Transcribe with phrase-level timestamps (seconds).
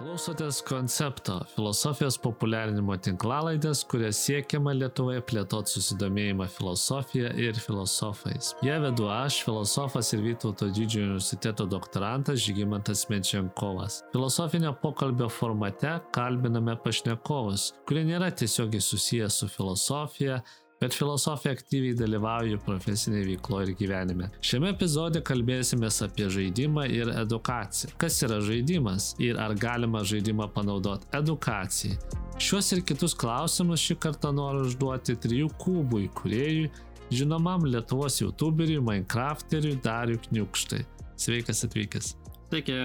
[0.00, 8.54] Klausotės koncepto filosofijos populiarinimo tinklalaidės, kuria siekiama Lietuvoje plėtoti susidomėjimą filosofija ir filosofais.
[8.64, 13.98] Ją vedu aš, filosofas ir Vytauto didžiojo universiteto doktorantas Žygimantas Mečiankovas.
[14.14, 20.40] Filosofinio pokalbio formate kalbiname pašnekovus, kurie nėra tiesiogiai susijęs su filosofija,
[20.80, 24.28] bet filosofija aktyviai dalyvauja profesinėje veikloje ir gyvenime.
[24.40, 27.92] Šiame epizode kalbėsime apie žaidimą ir edukaciją.
[28.00, 31.98] Kas yra žaidimas ir ar galima žaidimą panaudoti edukacijai?
[32.40, 36.70] Šiuos ir kitus klausimus šį kartą noriu užduoti trijų kubų įkūrėjui,
[37.12, 40.80] žinomam Lietuvos youtuberiui, Minecrafteriui Dariu Kniukštai.
[41.20, 42.14] Sveikas atvykęs.
[42.48, 42.78] Sveiki.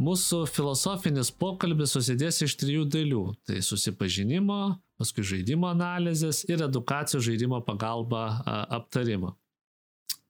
[0.00, 7.62] Mūsų filosofinis pokalbis susidės iš trijų dalių- tai susipažinimo, paskui žaidimo analizės ir edukacijos žaidimo
[7.64, 8.26] pagalba
[8.68, 9.34] aptarimo.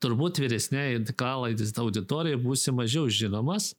[0.01, 3.75] Turbūt vyresniai tikralaidės auditorijai būsi mažiau žinomas,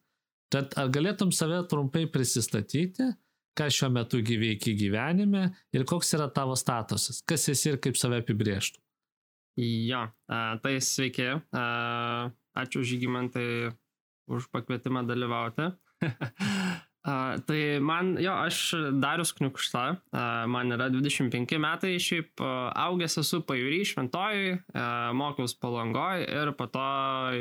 [0.52, 3.08] tad ar galėtum save trumpai prisistatyti,
[3.58, 8.22] ką šiuo metu gyveiki gyvenime ir koks yra tavo statusas, kas esi ir kaip save
[8.22, 8.78] apibrieštų?
[9.60, 10.06] Jo,
[10.62, 11.26] tai sveiki,
[12.62, 13.72] ačiū žygimantai
[14.32, 15.72] už pakvietimą dalyvauti.
[17.02, 18.58] A, tai man, jo, aš
[19.02, 19.82] Darius Kniukšta,
[20.14, 22.50] a, man yra 25 metai, šiaip a,
[22.84, 24.52] augęs esu pajūry šventojui,
[25.18, 26.86] mokiausi palangoj ir po to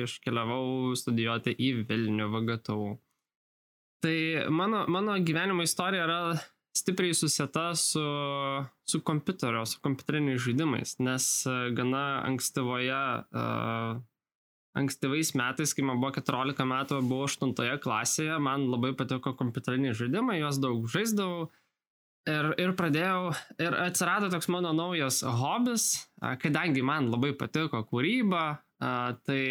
[0.02, 2.90] iškeliavau studijuoti į Vilnių VGTU.
[4.02, 4.18] Tai
[4.50, 6.22] mano, mano gyvenimo istorija yra
[6.74, 8.02] stipriai susieta su,
[8.90, 11.28] su kompiuterio, su kompiuteriniais žaidimais, nes
[11.78, 13.04] gana ankstyvoje
[14.78, 20.40] ankstyvais metais, kai man buvo 14 metų, buvau 8 klasėje, man labai patiko kompiuteriniai žaidimai,
[20.42, 21.50] juos daug žaisdavau.
[22.30, 25.88] Ir, ir pradėjau, ir atsirado toks mano naujas hobis,
[26.44, 28.44] kadangi man labai patiko kūryba,
[29.26, 29.42] tai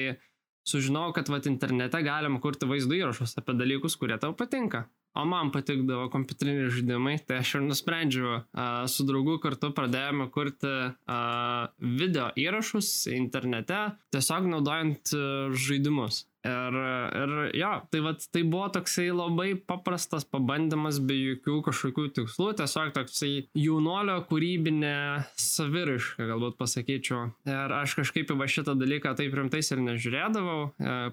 [0.70, 5.53] sužinojau, kad vat internete galima kurti vaizdo įrašus apie dalykus, kurie tau patinka o man
[5.55, 12.31] patikdavo kompiuteriniai žaidimai, tai aš ir nusprendžiau, uh, su draugu kartu pradėjome kurti uh, video
[12.38, 16.25] įrašus internete, tiesiog naudojant uh, žaidimus.
[16.41, 16.76] Ir,
[17.21, 22.94] ir jo, tai, vat, tai buvo toksai labai paprastas pabandymas be jokių kažkokių tikslų, tiesiog
[22.97, 24.94] toksai jaunolio kūrybinė
[25.37, 27.27] saviriška, galbūt pasakyčiau.
[27.44, 30.62] Ir aš kažkaip į šitą dalyką taip rimtais ir nežiūrėdavau.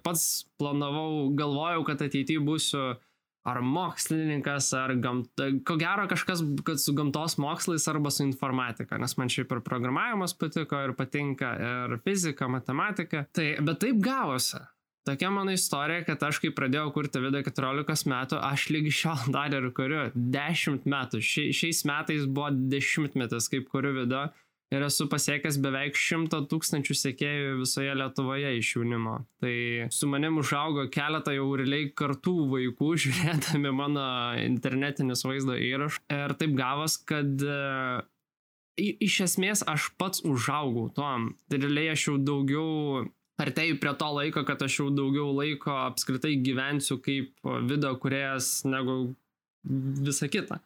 [0.06, 2.86] Pats planavau, galvojau, kad ateityje būsiu
[3.48, 9.18] ar mokslininkas, ar gamta, ko gero kažkas, kad su gamtos mokslais arba su informatika, nes
[9.18, 13.24] man šiaip ir programavimas patiko, ir patinka, ir fizika, matematika.
[13.32, 14.60] Tai, bet taip gavosi.
[15.08, 19.54] Tokia mano istorija, kad aš kai pradėjau kurti video 14 metų, aš lygi šiol dar
[19.56, 21.22] ir kuriu 10 metų.
[21.24, 24.26] Ši, šiais metais buvo 10 metais, kaip kuriu video
[24.74, 29.18] ir esu pasiekęs beveik šimto tūkstančių sekėjų visoje Lietuvoje iš jaunimo.
[29.44, 29.56] Tai
[29.94, 34.08] su manim užaugo keletą jau realiai kartų vaikų, žiūrėdami mano
[34.44, 36.04] internetinius vaizdo įrašus.
[36.14, 38.04] Ir taip gavos, kad uh,
[38.78, 41.32] iš esmės aš pats užaugau tom.
[41.50, 43.06] Tai realiai aš jau daugiau
[43.42, 47.34] artėjau prie to laiko, kad aš jau daugiau laiko apskritai gyvensiu kaip
[47.70, 49.16] video kuriejas negu
[49.64, 50.62] visa kita.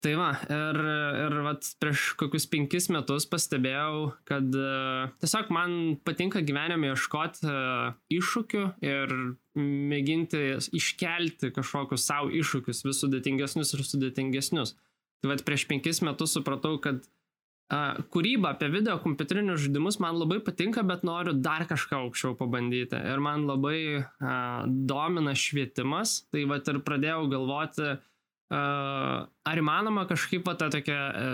[0.00, 0.78] Tai va, ir,
[1.26, 5.74] ir vat, prieš kokius penkis metus pastebėjau, kad uh, tiesiog man
[6.08, 9.12] patinka gyvenime ieškoti uh, iššūkių ir
[9.60, 10.40] mėginti
[10.78, 14.72] iškelti kažkokius savo iššūkius vis sudėtingesnius ir sudėtingesnius.
[15.20, 20.40] Tai vad prieš penkis metus supratau, kad uh, kūryba apie video kompiuterinius žaidimus man labai
[20.46, 22.96] patinka, bet noriu dar kažką aukščiau pabandyti.
[22.96, 26.22] Ir man labai uh, domina švietimas.
[26.32, 28.06] Tai vad ir pradėjau galvoti, uh,
[28.50, 31.26] Ar įmanoma kažkaip ta tokia e,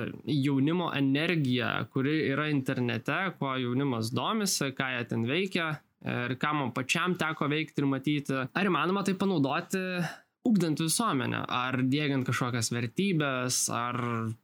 [0.44, 5.70] jaunimo energija, kuri yra internete, kuo jaunimas domisi, ką jie ten veikia
[6.06, 9.80] ir ką man pačiam teko veikti ir matyti, ar įmanoma tai panaudoti
[10.46, 13.96] ugdant visuomenę, ar dėgiant kažkokias vertybės, ar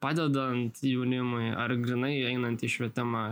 [0.03, 3.27] padedant jaunimui, ar grinai einant į švietimą.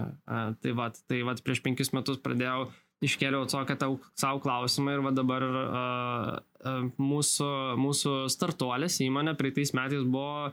[0.63, 2.69] Tai va, tai va prieš penkis metus pradėjau
[3.05, 3.77] iškėliau tokią
[4.19, 10.51] savo klausimą ir va dabar uh, mūsų, mūsų startuolis įmonė praeitais metais buvo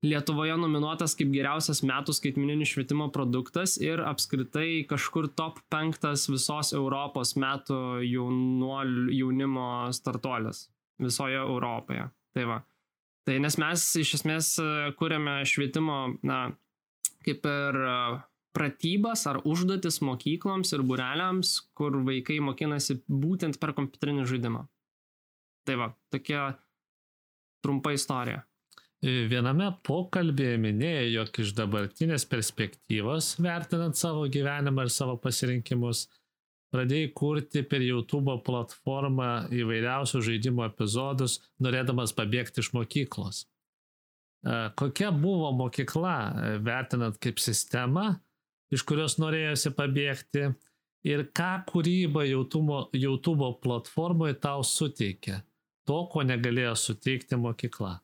[0.00, 7.34] Lietuvoje nominuotas kaip geriausias metų skaitminių švietimo produktas ir apskritai kažkur top penktas visos Europos
[7.36, 10.70] metų jaunuol, jaunimo startuolis
[11.04, 12.08] visoje Europoje.
[12.32, 12.58] Tai va.
[13.28, 14.54] Tai nes mes iš esmės
[14.96, 16.40] kūrėme švietimo, na,
[17.26, 18.16] kaip ir uh,
[18.56, 24.64] pratybas ar užduotis mokykloms ir bureliams, kur vaikai mokinasi būtent per kompiuterinį žaidimą.
[25.68, 26.46] Tai va, tokia
[27.64, 28.44] trumpa istorija.
[29.00, 36.02] Viename pokalbėje minėjo, jog iš dabartinės perspektyvos, vertinant savo gyvenimą ir savo pasirinkimus,
[36.74, 43.46] pradėjai kurti per YouTube platformą įvairiausių žaidimų epizodus, norėdamas pabėgti iš mokyklos.
[44.44, 48.20] E, kokia buvo mokykla, e, vertinant kaip sistema,
[48.74, 50.50] iš kurios norėjosi pabėgti
[51.08, 55.42] ir ką kūryba YouTube, YouTube platformoje tau suteikia,
[55.88, 57.98] to, ko negalėjo suteikti mokykla?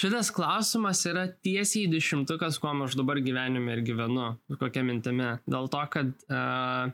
[0.00, 5.34] Šitas klausimas yra tiesiai dešimtukas, kuo aš dabar gyvenime ir gyvenu, kokia mintimi.
[5.46, 6.88] Dėl to, kad uh,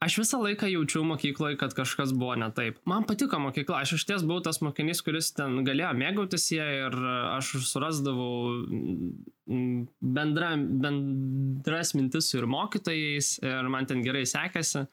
[0.00, 2.78] Aš visą laiką jaučiau mokykloje, kad kažkas buvo ne taip.
[2.88, 6.96] Man patiko mokykla, aš iš ties buvau tas mokinys, kuris ten galėjo mėgautis ją ir
[7.34, 8.30] aš surasdavau
[8.64, 14.86] mm, bendra, bendras mintis su ir mokytojais ir man ten gerai sekėsi.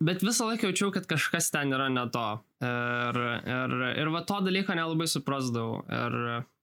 [0.00, 2.26] Bet visą laiką jaučiau, kad kažkas ten yra ne to.
[2.64, 5.82] Ir, ir, ir va to dalyko nelabai suprasdavau.
[5.84, 6.20] Ir,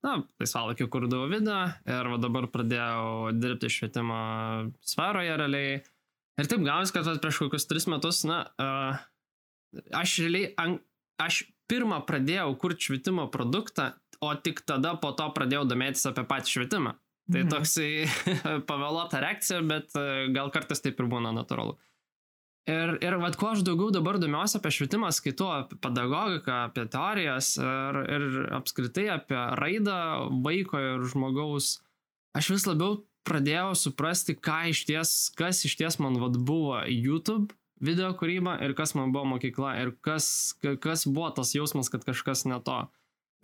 [0.07, 4.21] na, laisvalaikiu kurdavau video ir va dabar pradėjau dirbti švietimo
[4.81, 5.83] sferoje realiai.
[6.35, 10.77] Ir taip gaunas, kad prieš kokius tris metus, na, uh, aš realiai, an,
[11.21, 13.93] aš pirmą pradėjau kurti švietimo produktą,
[14.23, 16.95] o tik tada po to pradėjau domėtis apie patį švietimą.
[17.25, 17.49] Tai mhm.
[17.49, 17.89] toksai
[18.69, 21.79] pavėluota reakcija, bet uh, gal kartais taip ir būna natūralu.
[22.65, 27.51] Ir, ir vad, kuo aš daugiau dabar domiuosi apie švietimą, skaitau apie pedagogiką, apie teorijas
[27.61, 28.23] ir, ir
[28.57, 29.97] apskritai apie raidą
[30.41, 31.75] vaiko ir žmogaus,
[32.33, 37.53] aš vis labiau pradėjau suprasti, ką iš ties, kas iš ties man vad buvo YouTube
[37.83, 42.45] video kūryba ir kas man buvo mokykla ir kas, kas buvo tas jausmas, kad kažkas
[42.49, 42.85] ne to.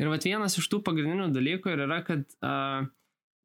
[0.02, 2.88] Ir vad vienas iš tų pagrindinių dalykų yra, kad uh,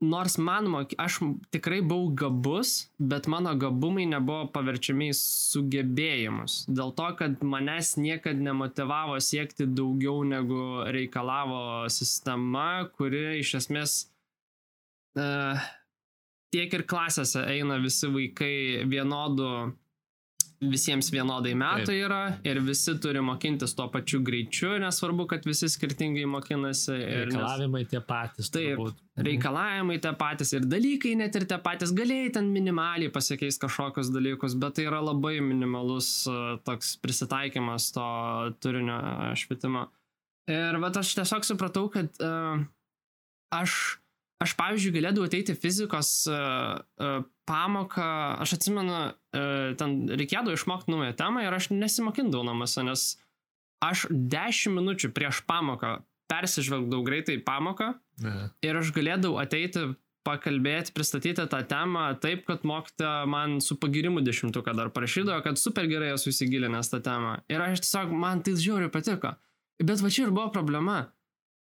[0.01, 0.69] nors man,
[1.01, 1.19] aš
[1.53, 6.63] tikrai buvau gabus, bet mano gabumai nebuvo paverčiami į sugebėjimus.
[6.71, 13.99] Dėl to, kad manęs niekada nemotivavo siekti daugiau negu reikalavo sistema, kuri iš esmės
[15.19, 15.67] uh,
[16.57, 18.55] tiek ir klasėse eina visi vaikai
[18.89, 19.51] vienodų,
[20.57, 22.03] visiems vienodai metų Taip.
[22.07, 26.95] yra ir visi turi mokintis tuo pačiu greičiu, nesvarbu, kad visi skirtingai mokinasi.
[26.97, 27.91] Reikalavimai nes...
[27.91, 28.49] tie patys.
[28.55, 29.03] Taip, turbūt.
[29.17, 29.27] Mhm.
[29.29, 34.57] reikalavimai tie patys ir dalykai net ir tie patys, galėjai ten minimaliai pasikeis kažkokius dalykus,
[34.61, 38.09] bet tai yra labai minimalus uh, toks prisitaikymas to
[38.65, 38.99] turinio
[39.37, 39.87] švietimo.
[40.49, 42.65] Ir bet aš tiesiog supratau, kad uh,
[43.53, 43.99] aš
[44.43, 48.09] aš, pavyzdžiui, galėdavau ateiti fizikos uh, uh, pamoką,
[48.45, 53.07] aš atsimenu, uh, ten reikėdavo išmokti naują temą ir aš nesimokindavau namuose, nes
[53.85, 55.99] aš 10 minučių prieš pamoką
[56.31, 57.93] persižvelgdavau greitai pamoką
[58.25, 58.35] ne.
[58.67, 59.87] ir aš galėdavau ateiti
[60.27, 65.87] pakalbėti, pristatyti tą temą taip, kad mokytoja man su pagirimu dešimtuką dar prašydavo, kad super
[65.91, 67.37] gerai esu įsigilinęs tą temą.
[67.53, 69.37] Ir aš tiesiog, man tai žiauriai patiko.
[69.79, 71.05] Bet va čia ir buvo problema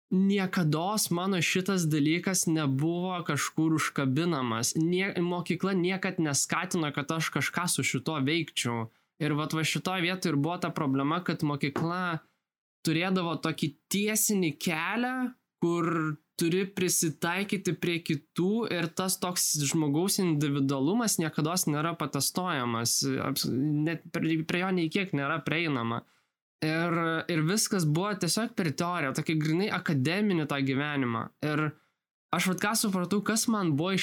[0.09, 4.73] niekada mano šitas dalykas nebuvo kažkur užkabinamas.
[4.75, 8.89] Nie, mokykla niekad neskatino, kad aš kažką su šito veikčiau.
[9.19, 12.19] Ir va, va šitoje vietoje ir buvo ta problema, kad mokykla
[12.87, 15.15] turėdavo tokį tiesinį kelią,
[15.59, 23.01] kur turi prisitaikyti prie kitų ir tas toks žmogaus individualumas niekada nėra patestuojamas,
[23.51, 26.05] net prie jo nei kiek nėra prieinama.
[26.65, 26.95] Ir,
[27.31, 31.21] ir viskas buvo tiesiog per teoriją, tokį grinai akademinį tą gyvenimą.
[31.47, 31.69] Ir
[32.35, 33.93] aš vad ką supratau, kas man buvo,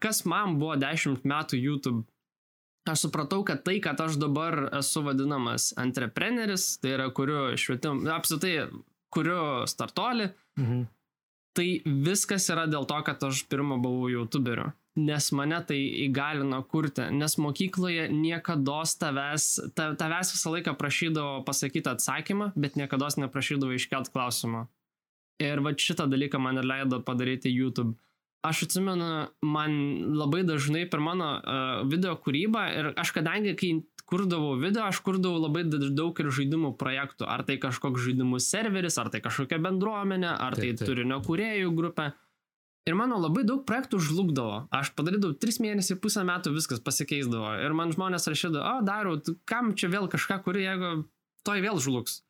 [0.00, 2.06] kas man buvo 10 metų YouTube.
[2.88, 8.54] Aš supratau, kad tai, kad aš dabar esu vadinamas entrepreneris, tai yra kuriu švietim, apsitai
[9.12, 10.86] kuriu startolį, mhm.
[11.56, 11.68] tai
[12.08, 17.36] viskas yra dėl to, kad aš pirmą buvau YouTuberiu nes mane tai įgalino kurti, nes
[17.38, 19.46] mokykloje niekada tavęs,
[19.78, 24.66] ta, tavęs visą laiką prašydavo pasakyti atsakymą, bet niekada neprašydavo iškelt klausimą.
[25.38, 27.94] Ir va šitą dalyką man ir leido padaryti YouTube.
[28.42, 29.72] Aš atsimenu, man
[30.18, 33.72] labai dažnai per mano uh, video kūrybą ir aš kadangi, kai
[34.08, 37.26] kurdavau video, aš kurdavau labai daug ir žaidimų projektų.
[37.26, 40.90] Ar tai kažkoks žaidimų serveris, ar tai kažkokia bendruomenė, ar taip, tai taip.
[40.90, 42.08] turinio kūrėjų grupė.
[42.14, 42.27] Uh,
[42.88, 44.62] Ir mano labai daug projektų žlugdavo.
[44.72, 47.50] Aš padarydavau 3 mėnesiai, pusę metų viskas pasikeisdavo.
[47.60, 49.18] Ir man žmonės rašydavo, o darau,
[49.48, 50.92] kam čia vėl kažką kuri, jeigu
[51.44, 52.22] toj vėl žlugs.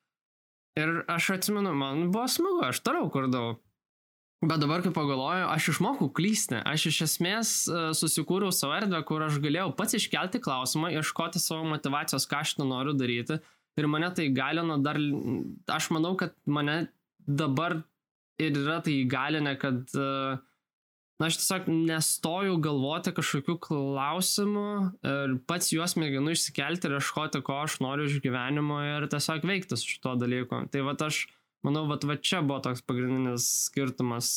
[0.78, 3.58] Ir aš atsimenu, man buvo smagu, aš toliau kurdavau.
[4.38, 6.60] Bet dabar, kai pagalvoju, aš išmokau klysti.
[6.62, 11.66] Aš iš esmės e, susikūriau savo erdvę, kur aš galėjau pats iškelti klausimą, ieškoti savo
[11.70, 13.40] motivacijos, ką aš noriu daryti.
[13.78, 14.98] Ir mane tai galino dar,
[15.74, 16.84] aš manau, kad mane
[17.26, 17.80] dabar
[18.38, 20.38] ir yra tai įgalinę, kad uh,
[21.18, 24.68] na, aš tiesiog nestojau galvoti kažkokių klausimų
[25.10, 29.78] ir pats juos mėginu išsikelti ir ieškoti, ko aš noriu iš gyvenimo ir tiesiog veikti
[29.78, 30.64] su šito dalyku.
[30.72, 31.24] Tai va aš
[31.66, 34.30] manau, va, va čia buvo toks pagrindinis skirtumas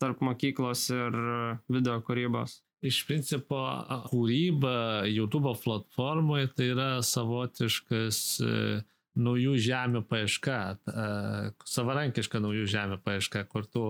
[0.00, 1.16] tarp mokyklos ir
[1.72, 2.60] video kūrybos.
[2.84, 3.62] iš principo
[4.10, 8.50] kūryba YouTube platformoje tai yra savotiškas e,
[9.16, 11.06] naujų žemių paieška, e,
[11.72, 13.86] savarankiška naujų žemių paieška, kur tu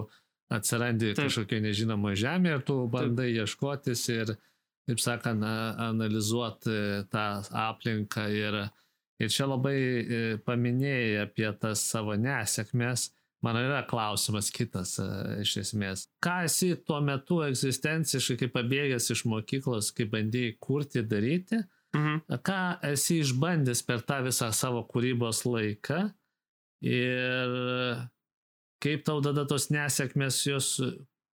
[0.53, 1.27] atsirandi Taip.
[1.27, 3.43] kažkokio nežinomo žemė ir tu bandai Taip.
[3.43, 4.33] ieškotis ir,
[4.87, 5.43] taip sakant,
[5.83, 6.79] analizuoti
[7.11, 7.27] tą
[7.67, 8.59] aplinką ir,
[9.19, 13.11] ir čia labai e, paminėjai apie tas savo nesėkmės.
[13.45, 14.97] Man yra klausimas kitas
[15.43, 16.07] iš esmės.
[16.25, 21.61] Ką esi tuo metu egzistenciškai, kaip pabėgęs iš mokyklos, kai bandėjai kurti, daryti,
[21.95, 22.39] mhm.
[22.47, 26.07] ką esi išbandęs per tą visą savo kūrybos laiką
[26.87, 27.55] ir
[28.83, 30.75] kaip tau tada tos nesėkmės, jos,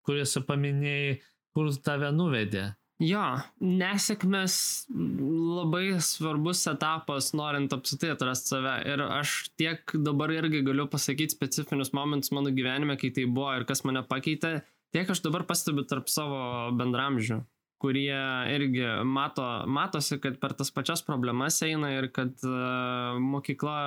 [0.06, 1.18] kuriuose paminėjai,
[1.56, 2.70] kur tave nuvedė?
[3.02, 3.22] Jo,
[3.58, 4.56] nesėkmės
[4.92, 8.74] labai svarbus etapas, norint apsitai atrasti save.
[8.86, 13.66] Ir aš tiek dabar irgi galiu pasakyti specifinius momentus mano gyvenime, kai tai buvo ir
[13.66, 14.60] kas mane pakeitė,
[14.94, 17.40] tiek aš dabar pastebiu tarp savo bendramžių,
[17.82, 18.22] kurie
[18.54, 23.78] irgi mato, matosi, kad per tas pačias problemas eina ir kad uh, mokykla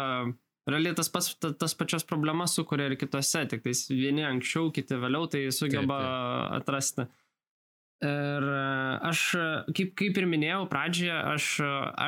[0.69, 4.97] realiai tas, pas, ta, tas pačias problemas sukuria ir kitose, tik tais vieni anksčiau, kiti
[5.01, 6.57] vėliau tai sugeba taip, taip.
[6.61, 7.07] atrasti.
[8.05, 8.65] Ir e,
[9.11, 9.23] aš,
[9.77, 11.49] kaip, kaip ir minėjau pradžioje, aš,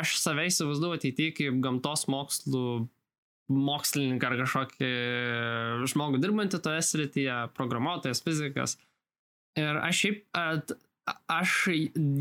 [0.02, 2.68] aš save įsivaizduoju ateityje kaip gamtos mokslų
[3.48, 4.90] mokslininką ar kažkokį
[5.88, 8.76] žmogų dirbantį toje srityje, programuotojas, fizikas.
[9.58, 10.26] Ir aš šiaip
[11.08, 11.56] aš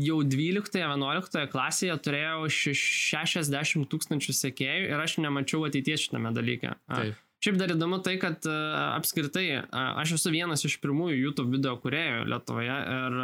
[0.03, 6.75] jau 12-11 klasėje turėjau 60 tūkstančių sekėjų ir aš nemačiau ateities šitame dalyke.
[6.91, 7.23] Taip.
[7.43, 12.77] Šiaip dar įdomu tai, kad apskritai aš esu vienas iš pirmųjų YouTube video kuriejų Lietuvoje
[12.95, 13.17] ir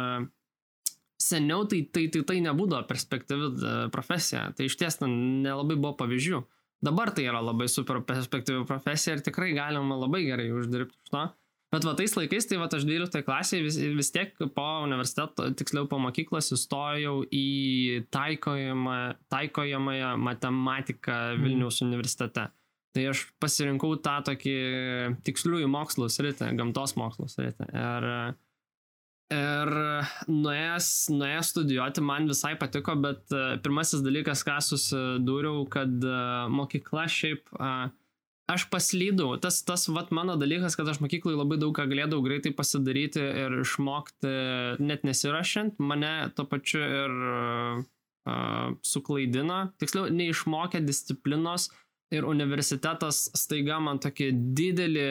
[1.24, 3.48] seniau tai, tai, tai, tai nebūdavo perspektyvi
[3.94, 6.42] profesija, tai iš ties nelabai buvo pavyzdžių.
[6.84, 11.24] Dabar tai yra labai super perspektyvi profesija ir tikrai galima labai gerai uždirbti iš to.
[11.74, 15.88] Bet va tais laikais, tai va aš 12 klasėje vis, vis tiek po universiteto, tiksliau
[15.90, 18.98] po mokyklos įstojau į taikojamą,
[19.32, 21.42] taikojamąją matematiką mhm.
[21.42, 21.88] Vilniaus mm.
[21.88, 22.46] universitete.
[22.94, 24.54] Tai aš pasirinkau tą tokį
[25.26, 27.66] tiksliųjų mokslų sritį, gamtos mokslų sritį.
[27.74, 28.06] Ir,
[29.34, 29.72] ir
[30.30, 33.34] nuėjęs, nuėjęs studijuoti man visai patiko, bet
[33.66, 36.06] pirmasis dalykas, ką susidūriau, kad
[36.54, 37.90] mokykla šiaip uh,
[38.50, 39.34] aš paslydau.
[39.40, 43.60] Tas, tas vat, mano dalykas, kad aš mokykloje labai daug ką galėdavau greitai pasidaryti ir
[43.62, 44.34] išmokti,
[44.84, 49.64] net nesirašant, mane to pačiu ir uh, suklaidino.
[49.80, 51.70] Tiksliau, neišmokė disciplinos
[52.14, 55.08] ir universitetas staiga man tokį didelį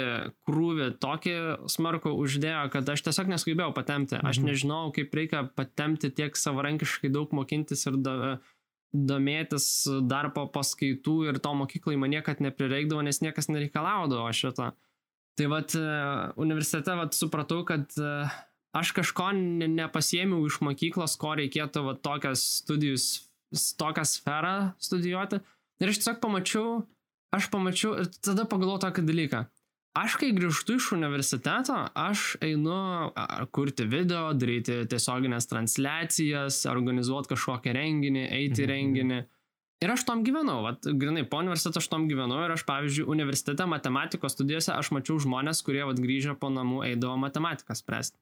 [0.48, 1.36] krūvį, tokį
[1.74, 4.20] smarkų uždėjo, kad aš tiesiog nesugebėjau patemti.
[4.22, 4.52] Aš mhm.
[4.52, 8.52] nežinau, kaip reikia patemti tiek savarankiškai daug mokintis ir da, uh,
[8.94, 9.66] domėtis
[10.06, 14.70] dar po paskaitų ir to mokyklai man niekad neprireikdavo, nes niekas nereikalaudavo šito.
[15.34, 15.86] Tai vad e,
[16.38, 18.12] universitete vad supratau, kad e,
[18.78, 23.08] aš kažko nepasiemiau iš mokyklos, ko reikėtų vad tokias studijus,
[23.82, 25.42] tokią sferą studijuoti.
[25.82, 26.84] Ir aš tiesiog pamačiau,
[27.34, 29.44] aš pamačiau ir tada pagalvojau tokį dalyką.
[29.94, 33.12] Aš kai grįžtu iš universiteto, aš einu
[33.54, 38.72] kurti video, daryti tiesioginės transliacijas, organizuoti kažkokią renginį, eiti į mhm.
[38.72, 39.20] renginį.
[39.84, 43.68] Ir aš tom gyvenau, vat, grinai, po universiteto aš tom gyvenau ir aš, pavyzdžiui, universitete
[43.70, 48.18] matematikos studijose aš mačiau žmonės, kurie vat, grįžę po namų eidavo matematiką spręsti.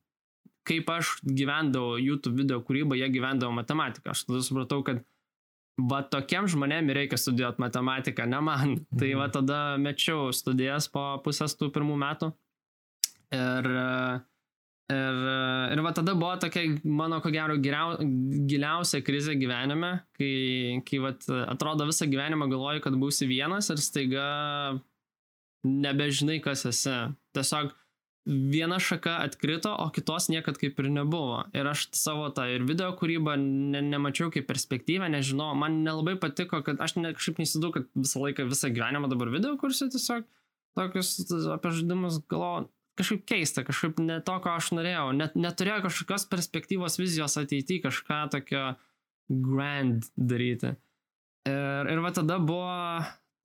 [0.68, 4.12] Kaip aš gyvendavau YouTube video kūrybą, jie gyvendavo matematiką.
[4.12, 5.06] Aš tada supratau, kad
[5.80, 8.76] va tokiem žmonėm reikia studijuoti matematiką, ne man.
[8.76, 9.00] Mhm.
[9.00, 12.32] Tai va tada mečiau studijas po pusės tų pirmų metų.
[13.32, 13.68] Ir,
[14.92, 15.20] ir,
[15.72, 17.96] ir va tada buvo tokia mano, ko gero, giliau,
[18.50, 21.14] giliausia krizė gyvenime, kai, kai va,
[21.48, 24.26] atrodo visą gyvenimą galvoju, kad būsi vienas ir staiga
[25.64, 26.98] nebežinai, kas esi.
[27.36, 27.72] Tiesiog
[28.26, 31.42] viena šaka atkrito, o kitos niekad kaip ir nebuvo.
[31.58, 36.62] Ir aš savo tą ir video kūrybą ne, nemačiau kaip perspektyvę, nežinau, man nelabai patiko,
[36.66, 40.28] kad aš ne, kažkaip nesidau, kad visą laiką, visą gyvenimą dabar video kursiu tiesiog
[40.78, 41.16] tokius
[41.52, 42.70] apie žaidimus galvoju.
[43.00, 45.08] Kažkaip keista, kažkaip ne to, ko aš norėjau.
[45.16, 48.66] Net neturėjau kažkokios perspektyvos vizijos ateityje, kažką tokio
[49.32, 50.76] grand daryti.
[51.48, 52.76] Ir, ir va tada buvo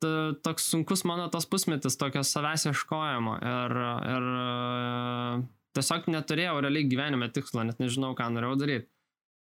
[0.00, 3.78] toks sunkus mano tas pusmetis, tokio savęs ieškojimo ir,
[4.12, 4.26] ir
[5.76, 8.90] tiesiog neturėjau realiai gyvenime tikslo, net nežinau, ką norėjau daryti.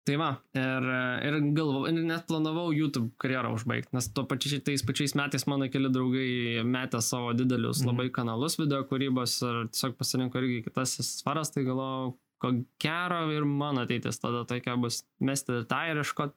[0.03, 0.87] Tai va, ir,
[1.29, 5.69] ir galvau, ir net planavau YouTube karjerą užbaigti, nes tuo pačiais tais pačiais metais mano
[5.71, 7.93] keli draugai metė savo didelius mm.
[7.93, 12.51] labai kanalus video kūrybos ir tiesiog pasirinko irgi kitas sferas, tai galvojau, ko
[12.83, 16.35] gero ir mano ateitis tada tokia bus mesti tą ir iškoti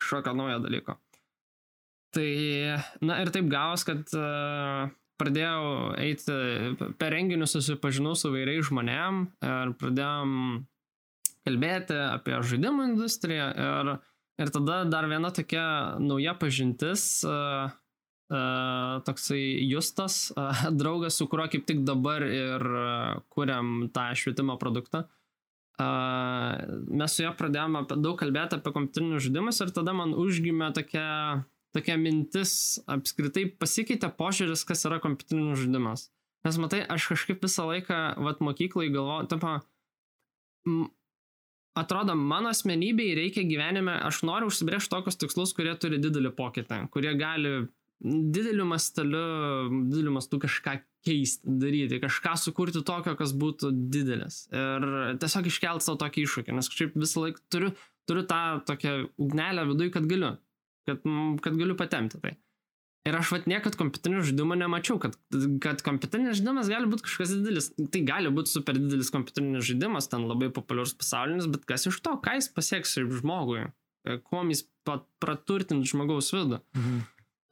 [0.00, 0.96] kažkokio naujo dalyko.
[2.12, 2.30] Tai,
[3.00, 4.90] na ir taip gavos, kad uh,
[5.20, 6.34] pradėjau eiti
[7.00, 10.32] per renginius, susipažinau su vairiais žmonėm ir pradėjom
[11.46, 13.92] kalbėti apie žaidimų industriją ir,
[14.44, 15.64] ir tada dar viena tokia
[16.02, 17.72] nauja pažintis, uh,
[19.04, 20.32] toksai Justas,
[20.80, 22.64] draugas, su kuriuo kaip tik dabar ir
[23.32, 25.04] kuriam tą švietimo produktą.
[25.82, 31.06] Mes su juo pradėjome daug kalbėti apie kompiuterinius žaidimus ir tada man užgimė tokia,
[31.76, 32.54] tokia mintis,
[32.90, 36.08] apskritai pasikeitė požiūris, kas yra kompiuterinis žaidimas.
[36.46, 39.60] Nes matai, aš kažkaip visą laiką, vat mokyklai galvoju, tampa,
[41.78, 47.14] atrodo, mano asmenybei reikia gyvenime, aš noriu užsibriežti tokius tikslus, kurie turi didelį pokytį, kurie
[47.18, 47.54] gali
[48.02, 54.44] dideliu masteliu, dideliu mastu kažką keisti, daryti, kažką sukurti tokio, kas būtų didelis.
[54.54, 54.86] Ir
[55.22, 57.72] tiesiog iškelti savo tokį iššūkį, nes kažkaip visą laiką turiu,
[58.10, 60.34] turiu tą tokią ugnelę viduje, kad galiu,
[60.88, 61.04] kad,
[61.44, 62.36] kad galiu patemti tai.
[63.02, 65.16] Ir aš vat niekad kompiuterinio žaidimo nemačiau, kad,
[65.62, 67.72] kad kompiuterinis žaidimas gali būti kažkas didelis.
[67.74, 72.14] Tai gali būti super didelis kompiuterinis žaidimas, ten labai populiarus pasaulinis, bet kas iš to,
[72.22, 73.64] ką jis pasieks žmogui,
[74.28, 74.62] kuo jis
[75.22, 76.62] praturtint žmogaus vidų.
[76.78, 77.02] Mhm.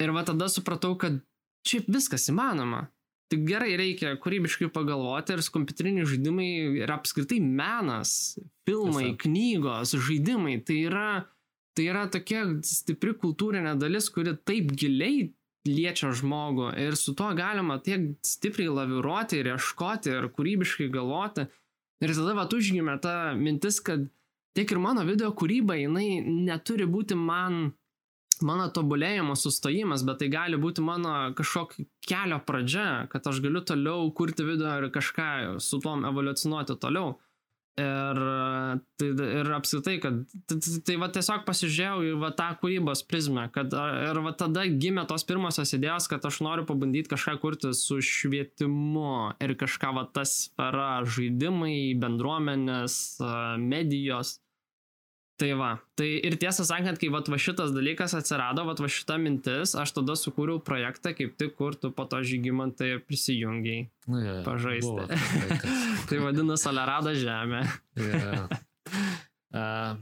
[0.00, 1.18] Ir va tada supratau, kad
[1.66, 2.86] šiaip viskas įmanoma.
[3.30, 6.48] Tik gerai reikia kūrybiškai pagalvoti ir kompiuteriniai žaidimai
[6.82, 9.20] yra apskritai menas, filmai, Tiesa.
[9.22, 10.56] knygos, žaidimai.
[10.66, 11.04] Tai yra,
[11.80, 15.30] tai yra tokia stipri kultūrinė dalis, kuri taip giliai
[15.64, 21.46] liečia žmogų ir su tuo galima tiek stipriai laviruoti ir ieškoti ir kūrybiškai galvoti.
[22.04, 24.04] Ir tada va užgimė ta mintis, kad
[24.56, 27.72] tiek ir mano video kūryba, jinai neturi būti man
[28.44, 34.08] mano tobulėjimo sustojimas, bet tai gali būti mano kažkokio kelio pradžia, kad aš galiu toliau
[34.16, 37.16] kurti video ir kažką su tom evoliucionuoti toliau.
[37.78, 38.18] Ir,
[38.98, 39.06] tai,
[39.40, 40.16] ir apskritai, kad
[40.50, 44.66] tai, tai, tai va tiesiog pasižiūrėjau į va tą kūrybos prizmę, kad ir va tada
[44.68, 50.04] gimė tos pirmosios idėjos, kad aš noriu pabandyti kažką kurti su švietimu ir kažką va
[50.12, 53.00] tas sfera žaidimai, bendruomenės,
[53.62, 54.40] medijos.
[55.40, 59.16] Tai va, tai ir tiesą sakant, kai va, va šitas dalykas atsirado, va, va šita
[59.22, 64.42] mintis, aš tada sukūriau projektą, kaip tik, kur tu po to žygimantai prisijungiai nu, yeah,
[64.44, 65.08] pažaisti.
[66.10, 67.62] tai vadinasi Alerado žemė.
[68.00, 68.46] yeah.
[69.54, 69.96] uh,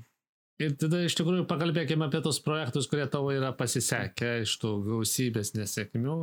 [0.64, 5.55] ir tada iš tikrųjų pakalbėkime apie tos projektus, kurie tavo yra pasisekę iš tų gausybės
[5.59, 6.21] nesėkmių.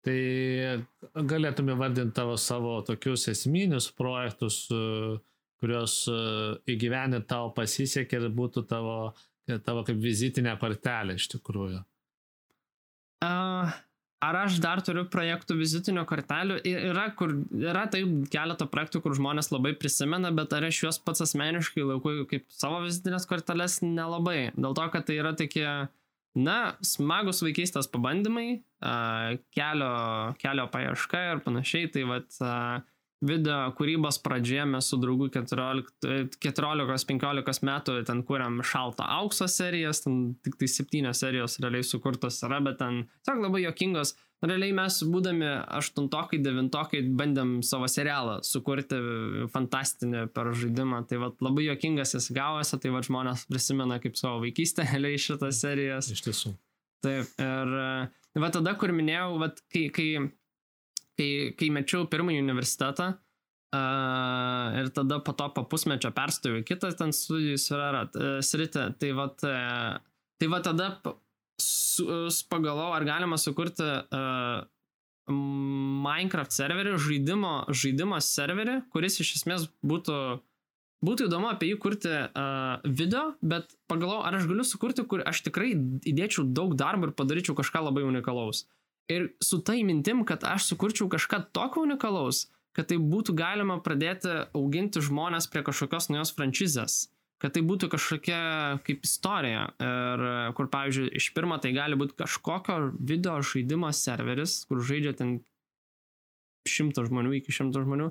[0.00, 0.20] Tai
[1.28, 5.18] galėtume vardinti tavo savo tokius esminius projektus, uh,
[5.60, 6.16] kurios e,
[6.72, 9.12] įgyvenint tau pasisekė ir būtų tavo,
[9.66, 11.82] tavo kaip vizitinė kortelė iš tikrųjų?
[13.20, 13.68] Uh,
[14.20, 16.58] ar aš dar turiu projektų vizitinių kortelių?
[16.68, 21.24] Yra, kur, yra taip keletą projektų, kur žmonės labai prisimena, bet ar aš juos pats
[21.26, 24.50] asmeniškai laikau kaip savo vizitinės korteles nelabai.
[24.58, 25.66] Dėl to, kad tai yra tokie,
[26.36, 28.60] na, smagus vaikystės pabandymai,
[29.56, 29.92] kelio,
[30.40, 31.90] kelio paieška ir panašiai.
[31.94, 32.06] Tai
[32.44, 32.89] uh,
[33.24, 40.54] video kūrybos pradžioje mes su draugu 14-15 metų ten kūrėm šaltą aukso serijas, ten tik
[40.60, 44.10] tai septynios serijos realiai sukurtos yra, bet ten tiesiog labai jokingos.
[44.40, 45.44] Realiai mes, būdami
[45.76, 48.96] aštuntokai, devintokai, bandėm savo serialą sukurti
[49.52, 51.02] fantastinį per žaidimą.
[51.10, 55.60] Tai vat, labai jokingas jis gavosi, tai vat, žmonės prisimena kaip savo vaikystę, realiai šitas
[55.60, 56.08] serijas.
[56.14, 56.54] Iš tiesų.
[57.04, 57.68] Taip, ir
[58.40, 60.08] va tada, kur minėjau, vat, kai, kai
[61.20, 66.92] kai, kai mečiau pirmąjį universitetą uh, ir tada po to po pusmečio perstojau į kitą
[66.98, 69.96] ten studijų uh, sritį, tai va, uh,
[70.40, 70.92] tai va tada
[71.60, 72.06] su,
[72.50, 74.68] pagalvojau, ar galima sukurti uh,
[75.30, 80.16] Minecraft serverį, žaidimo, žaidimo serverį, kuris iš esmės būtų,
[81.06, 85.44] būtų įdomu apie jį kurti uh, video, bet pagalvojau, ar aš galiu sukurti, kur aš
[85.46, 88.64] tikrai įdėčiau daug darbo ir padaryčiau kažką labai unikalaus.
[89.10, 92.46] Ir su tai mintim, kad aš sukurčiau kažką tokio unikalaus,
[92.76, 97.00] kad tai būtų galima pradėti auginti žmonės prie kažkokios naujos franšizės.
[97.40, 98.40] Kad tai būtų kažkokia
[98.84, 99.64] kaip istorija.
[99.80, 100.24] Ir
[100.58, 105.38] kur, pavyzdžiui, iš pirmo tai gali būti kažkokio video žaidimo serveris, kur žaidžia ten
[106.68, 108.10] šimto žmonių iki šimto žmonių,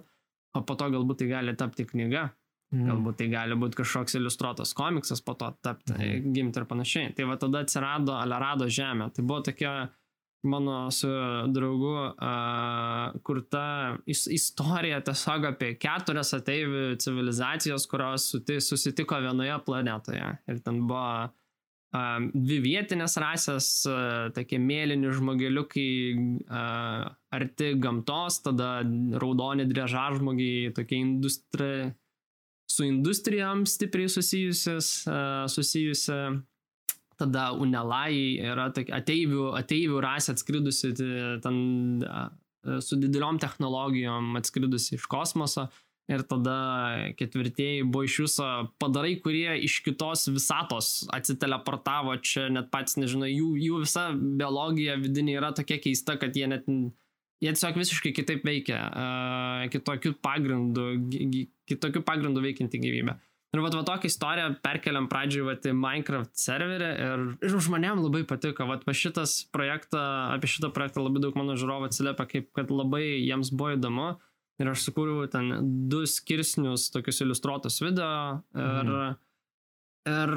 [0.57, 2.31] o po to galbūt tai gali tapti knyga.
[2.73, 2.85] Mm.
[2.89, 6.33] Galbūt tai gali būti kažkoks iliustruotas komiksas, po to tapti, mm.
[6.35, 7.13] gimti ir panašiai.
[7.17, 9.09] Tai va tada atsirado Alerado žemė.
[9.13, 9.71] Tai buvo tokia
[10.41, 11.07] mano su
[11.47, 18.29] draugu uh, kurta istorija tiesiog apie keturias ateivių civilizacijos, kurios
[18.63, 20.31] susitiko vienoje planetoje.
[20.47, 28.77] Ir ten buvo uh, dvi vietinės rasės, uh, tokie mėlyni žmogeliukai uh, arti gamtos, tada
[29.19, 31.73] raudoni driežažmogiai, tokie industri,
[32.69, 36.21] su industrijom stipriai susijusius, uh, susijusi
[37.19, 40.93] tada Unelai yra ateivių, ateivių rasė atskridusi
[41.43, 41.59] ten
[42.83, 45.69] su dideliom technologijom atskridusi iš kosmoso
[46.09, 46.55] Ir tada
[47.19, 48.45] ketvirtieji buvo iš viso
[48.81, 55.37] padarai, kurie iš kitos visatos atsiteleportavo, čia net pats nežinau, jų, jų visa biologija vidinė
[55.37, 60.87] yra tokia keista, kad jie net, jie tiesiog visiškai kitaip veikia, uh, kitokių pagrindų,
[61.69, 63.19] kitokių pagrindų veikianti gyvybė.
[63.49, 68.21] Ir vat, va tokią istoriją perkeliam pradžioj vat, į Minecraft serverį ir, ir žmonėm labai
[68.29, 68.67] patiko.
[68.69, 70.01] Vat, va šitas projektą,
[70.35, 74.11] apie šitą projektą labai daug mano žiūrovų atsiliepia, kaip kad labai jiems buvo įdomu.
[74.61, 75.49] Ir aš sukūriau ten
[75.89, 78.11] du skirsnius, tokius iliustruotus video.
[78.53, 79.17] Ir, mhm.
[80.13, 80.33] ir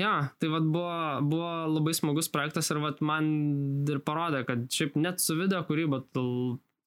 [0.00, 0.98] ja, tai vat buvo,
[1.30, 3.30] buvo labai smagus projektas ir vat man
[3.86, 6.02] ir parodė, kad šiaip net su video kūryba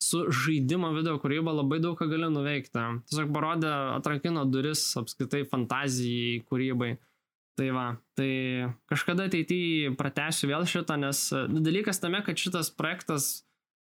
[0.02, 2.88] su žaidimo video kūryba labai daug ką gali nuveikti.
[3.10, 6.96] Tiesiog parodė, atrakino duris apskritai fantazijai, kūrybai.
[7.60, 7.86] Tai va,
[8.18, 8.32] tai
[8.90, 13.44] kažkada ateityje pratęsiu vėl šitą, nes nu, dalykas tame, kad šitas projektas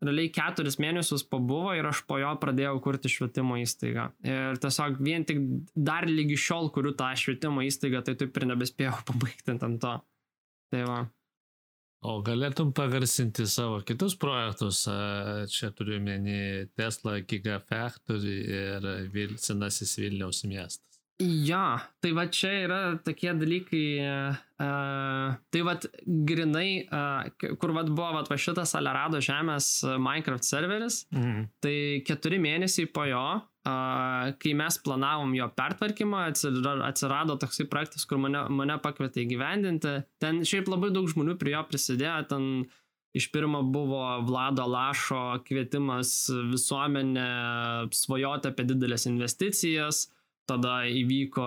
[0.04, 4.08] realiai keturis mėnesius pabuvo ir aš po jo pradėjau kurti švietimo įstaigą.
[4.24, 5.44] Ir tiesiog vien tik
[5.76, 9.96] dar lygi šiol kuriu tą švietimo įstaigą, tai taip ir nebespėjau pabaigti ant to.
[10.74, 11.00] Tai va.
[12.00, 14.86] O galėtum pagarsinti savo kitus projektus,
[15.52, 20.86] čia turiu menį Tesla Gigafactory ir Vil, senasis Vilniaus miestas.
[21.20, 25.74] Ja, tai va čia yra tokie dalykai, uh, tai va
[26.08, 29.68] grinai, uh, kur va buvo va, va šitas Alerado žemės
[30.00, 31.50] Minecraft serveris, mhm.
[31.60, 31.76] tai
[32.08, 33.26] keturi mėnesiai po jo
[33.64, 36.26] kai mes planavom jo pertvarkymą,
[36.88, 39.96] atsirado toksai projektas, kur mane, mane pakvietė įgyvendinti.
[40.24, 42.46] Ten šiaip labai daug žmonių prie jo prisidėjo, ten
[43.18, 47.28] iš pirmo buvo Vlado Lašo kvietimas visuomenę
[47.92, 50.08] svajoti apie didelės investicijas,
[50.50, 51.46] tada įvyko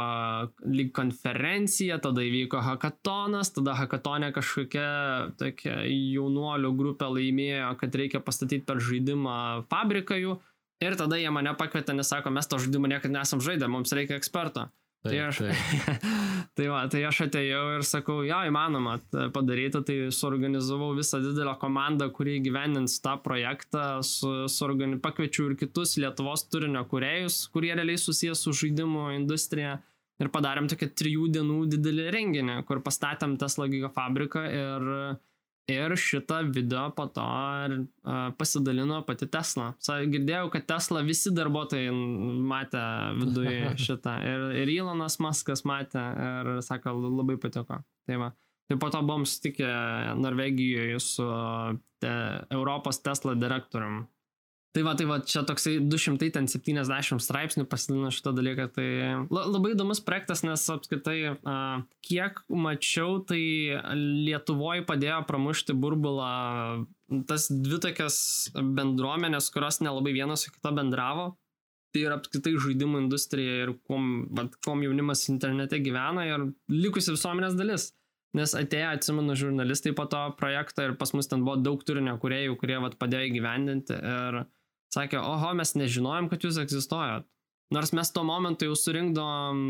[0.70, 8.66] lyg konferencija, tada įvyko hackatonas, tada hackatone kažkokia tokia jaunuolių grupė laimėjo, kad reikia pastatyti
[8.68, 9.37] per žaidimą
[9.72, 10.38] fabriką jų.
[10.82, 14.18] Ir tada jie mane pakvietė, nes sako, mes to žaidimo niekada nesam žaidę, mums reikia
[14.18, 14.68] eksperto.
[15.02, 16.02] Taip, tai, aš, taip.
[16.58, 18.96] tai, va, tai aš atėjau ir sakau, jo, įmanoma
[19.34, 25.96] padaryti, tai suorganizavau visą didelę komandą, kuri gyvenins tą projektą, su, suorgani, pakviečiau ir kitus
[26.02, 29.80] Lietuvos turinio kuriejus, kurie realiai susijęs su žaidimų industrija.
[30.22, 35.20] Ir padarėm tokį trijų dienų didelį renginį, kur pastatėm Tesla gigafabriką ir uh,
[35.70, 37.25] Ir šitą video po to
[38.38, 39.70] pasidalino pati Tesla.
[39.87, 41.92] Girdėjau, kad Tesla visi darbuotojai
[42.51, 42.83] matė
[43.20, 44.16] viduje šitą.
[44.27, 47.79] Ir, ir Ilonas Maskas matė ir sako, labai patiko.
[48.09, 48.33] Tai, va.
[48.66, 49.70] tai po to buvom sutikę
[50.18, 51.29] Norvegijoje su
[52.03, 52.12] te,
[52.51, 54.03] Europos Tesla direktorium.
[54.72, 58.70] Tai va, tai va, čia toksai 270 straipsnių pasidalino šitą dalyką.
[58.72, 58.87] Tai
[59.28, 61.35] la, labai įdomus projektas, nes apskritai,
[62.08, 63.42] kiek mačiau, tai
[63.92, 66.30] Lietuvoje padėjo pramušti burbulą
[67.28, 68.16] tas dvi tokias
[68.56, 71.35] bendruomenės, kurios nelabai vienas su kita bendravo.
[71.92, 77.58] Tai yra apskritai žaidimų industrija ir kom, va, kom jaunimas internete gyvena ir likusi visuomenės
[77.61, 77.90] dalis.
[78.32, 82.56] Nes atėjo, atsimenu, žurnalistai po to projekto ir pas mus ten buvo daug turinio kuriejų,
[82.56, 84.00] kurie vat, padėjo įgyvendinti.
[84.00, 84.38] Ir
[84.92, 87.28] Sakė, oho, mes nežinojom, kad jūs egzistuojat.
[87.72, 89.61] Nors mes tuo momentu jau surinkdom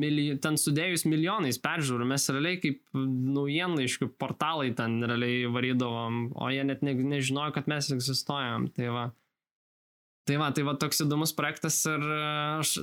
[0.00, 0.24] mili...
[0.42, 6.82] ten sudėjus milijonais peržiūrų, mes realiai kaip naujienlaiškių portalai ten realiai varydavom, o jie net
[6.86, 8.66] ne, nežinojo, kad mes egzistuojam.
[8.74, 9.04] Tai va.
[10.26, 12.02] Tai va, tai va toks įdomus projektas ir
[12.58, 12.80] aš,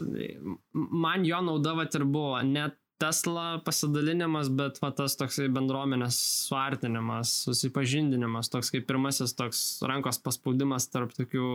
[0.71, 2.37] man jo nauda va ir buvo.
[2.47, 10.21] Net Tesla pasidalinimas, bet va, tas toksai bendruomenės suartinimas, susipažindinimas, toks kaip pirmasis toks rankos
[10.23, 11.49] paspaudimas tarp tokių,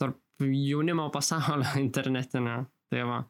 [0.00, 2.64] tarp jaunimo pasaulio internetinio.
[2.92, 3.20] Tai va.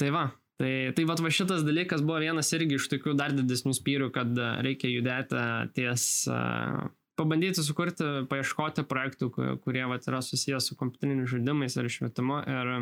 [0.00, 0.24] Tai va.
[0.60, 4.38] Tai, tai va, va šitas dalykas buvo vienas irgi iš tokių dar didesnių spyrių, kad
[4.62, 5.40] reikia judėti
[5.74, 6.84] ties, uh,
[7.18, 9.30] pabandyti sukurti, paieškoti projektų,
[9.64, 12.40] kurie va, yra susijęs su kompiuteriniais žaidimais ir švietimu.
[12.50, 12.72] Ir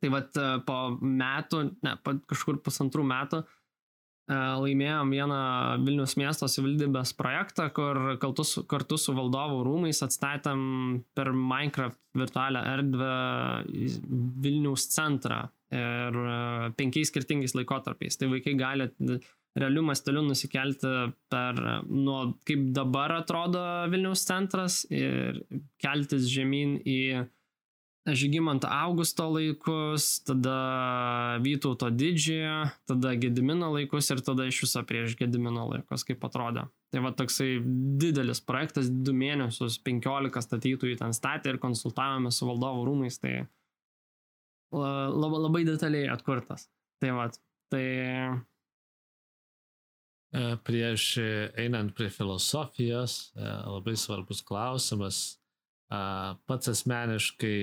[0.00, 5.40] Tai vad e, po metų, ne, po kažkur pusantrų metų e, laimėjom vieną
[5.84, 10.62] Vilnius miesto savivaldybės projektą, kur kartu su, kartu su valdovų rūmais atstatėm
[11.16, 13.10] per Minecraft virtualią erdvę
[14.44, 16.38] Vilniaus centrą ir e,
[16.78, 18.16] penkiais skirtingais laikotarpiais.
[18.18, 18.88] Tai vaikai gali
[19.58, 20.90] realių mastelių nusikelti
[21.32, 21.60] per,
[21.90, 25.42] nuo kaip dabar atrodo Vilniaus centras ir
[25.82, 27.00] keltis žemyn į
[28.08, 35.66] Žygimant Augusto laikus, tada Vytauto didžiojo, tada Gedimino laikus ir tada iš viso prieš Gedimino
[35.68, 36.64] laikus, kaip atrodė.
[36.90, 37.58] Tai va toksai
[38.00, 43.34] didelis projektas, du mėnesius, penkiolika statytojų ten statė ir konsultavome su valdovų rūmais, tai
[44.72, 46.70] labai, labai detaliai atkurtas.
[47.04, 47.28] Tai va,
[47.68, 47.84] tai...
[50.30, 51.18] E, prieš
[51.58, 55.39] einant prie filosofijos, e, labai svarbus klausimas
[55.90, 57.56] pats asmeniškai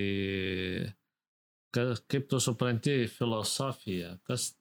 [2.07, 4.51] kaip tu supranti filosofiją, kas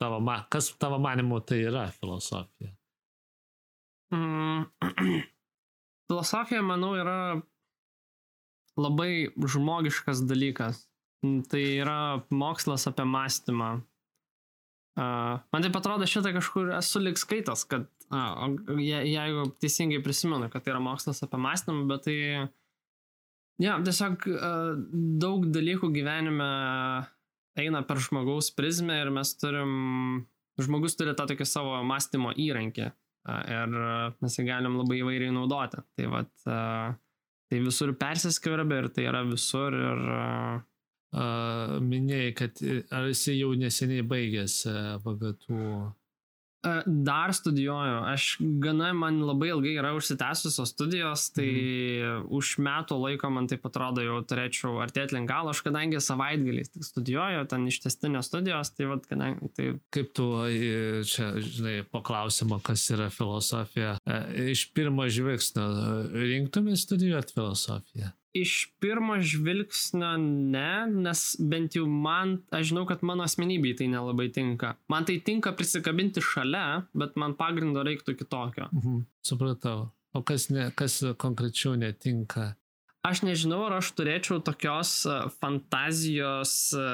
[0.00, 2.72] tavo, kas tavo manimu tai yra filosofija?
[4.14, 4.66] Mm,
[6.10, 7.40] filosofija, manau, yra
[8.76, 10.84] labai žmogiškas dalykas.
[11.50, 13.70] Tai yra mokslas apie mąstymą.
[14.96, 18.46] Uh, man taip atrodo, šitą kažkur esu lik skaitas, kad, uh,
[18.80, 22.16] je, jeigu teisingai prisimenu, kad tai yra mokslas apie mąstymą, bet tai,
[23.62, 24.72] ja, tiesiog uh,
[25.22, 26.48] daug dalykų gyvenime
[27.56, 30.26] eina per žmogaus prizmę ir mes turim,
[30.60, 33.76] žmogus turi tą tokį savo mąstymo įrankį uh, ir
[34.22, 35.82] mes jį galim labai įvairiai naudoti.
[35.96, 36.96] Tai, vat, uh,
[37.50, 40.08] tai visur persiskverbia ir tai yra visur ir
[41.16, 42.58] minėjai, kad
[42.92, 44.56] ar esi jau neseniai baigęs
[45.04, 45.68] VGTU
[46.86, 47.98] Dar studijuoju.
[48.10, 52.26] Aš gana man labai ilgai yra užsitęsusios studijos, tai mm.
[52.36, 55.54] už metų laiko man taip atrodo jau turėčiau artėti link galo.
[55.54, 59.50] Aš kadangi savaitgaliais tik studijuoju, ten ištestinės studijos, tai vad, kadangi...
[59.56, 59.70] Tai...
[59.94, 60.28] Kaip tu
[61.08, 63.96] čia, žinai, paklausimo, kas yra filosofija,
[64.46, 65.66] iš pirmo žvilgsnio
[66.16, 68.12] rinktumai studijuoti filosofiją?
[68.34, 74.28] Iš pirmo žvilgsnio ne, nes bent jau man, aš žinau, kad mano asmenybei tai nelabai
[74.34, 74.74] tinka.
[74.92, 78.70] Man tai tinka prisikabinti šalia, bet man pagrindo reiktų kitokio.
[78.72, 79.04] Mhm.
[79.26, 79.90] Supratau.
[80.16, 82.54] O kas, ne, kas konkrečiau netinka?
[83.06, 86.86] Aš nežinau, ar aš turėčiau tokios e, fantazijos, e,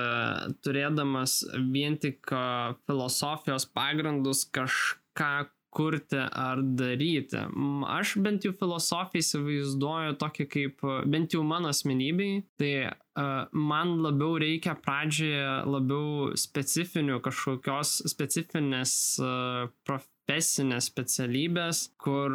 [0.60, 1.38] turėdamas
[1.72, 2.42] vien tik e,
[2.84, 7.40] filosofijos pagrindus kažką kurti ar daryti.
[7.88, 14.36] Aš bent jau filosofiją įsivaizduoju tokį kaip, bent jau mano asmenybei, tai uh, man labiau
[14.42, 22.32] reikia pradžioje labiau specifinių kažkokios specifinės uh, profesinės specialybės, kur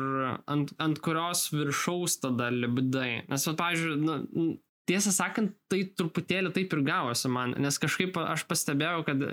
[0.49, 3.27] ant, ant kurios viršaus tada libdai.
[3.29, 4.47] Nes, va, pavyzdžiui, nu,
[4.87, 9.23] tiesą sakant, tai truputėlį taip ir gavosi man, nes kažkaip aš pastebėjau, kad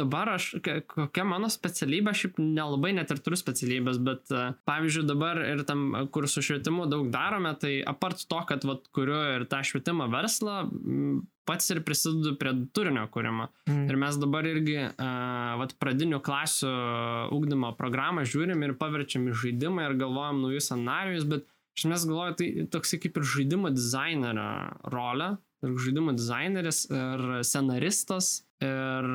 [0.00, 0.52] dabar aš,
[0.90, 4.32] kokia mano specialybė, šiaip nelabai net ir turiu specialybės, bet
[4.68, 9.20] pavyzdžiui dabar ir tam, kur su švietimu daug darome, tai apart to, kad vat, kuriu
[9.36, 10.64] ir tą švietimo verslą,
[11.48, 13.48] pats ir prisidedu prie turinio kūrimo.
[13.66, 13.86] Mm.
[13.90, 16.70] Ir mes dabar irgi uh, vat, pradinių klasių
[17.34, 21.48] ugdymo programą žiūrim ir paverčiam į žaidimą ir galvojam naujus scenarius, bet
[21.80, 24.50] Iš mes galvoju, tai toksai kaip ir žaidimo dizainerio
[24.92, 25.30] rolė,
[25.64, 28.28] ir žaidimo dizaineris, ir scenaristas,
[28.60, 29.08] ir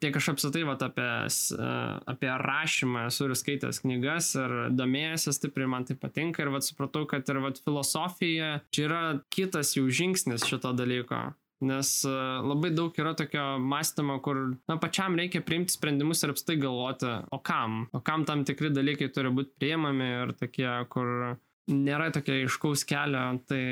[0.00, 1.70] tiek aš apsatai vat, apie, e,
[2.14, 6.64] apie rašymą esu ir skaitęs knygas, ir domėjęsis, taip ir man tai patinka, ir vat,
[6.64, 11.26] supratau, kad ir vat, filosofija čia yra kitas jau žingsnis šito dalyko.
[11.68, 12.12] Nes e,
[12.44, 17.40] labai daug yra tokio mąstymo, kur na, pačiam reikia priimti sprendimus ir apstai galvoti, o
[17.44, 21.36] kam, o kam tam tikri dalykai turi būti priimami ir tokie, kur
[21.72, 23.62] nėra tokio aiškaus kelio, tai...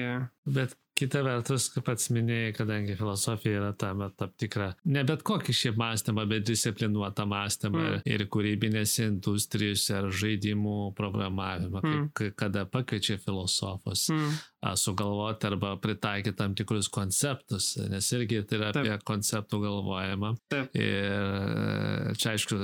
[0.44, 5.54] Bet Kita vertus, kaip pats minėjai, kadangi filosofija yra tam, tam tikra, ne bet kokį
[5.58, 8.04] šiaip mąstymą, bet disciplinuotą mąstymą mm.
[8.14, 12.04] ir kūrybinėse industrijose ar žaidimų programavimą, mm.
[12.14, 14.38] kaip, kada pakeičia filosofus mm.
[14.76, 18.86] Sugalvoti arba pritaikyti tam tikrus konceptus, nes irgi tai yra Taip.
[18.86, 20.32] apie konceptų galvojimą.
[20.52, 20.74] Taip.
[20.78, 22.58] Ir čia aišku,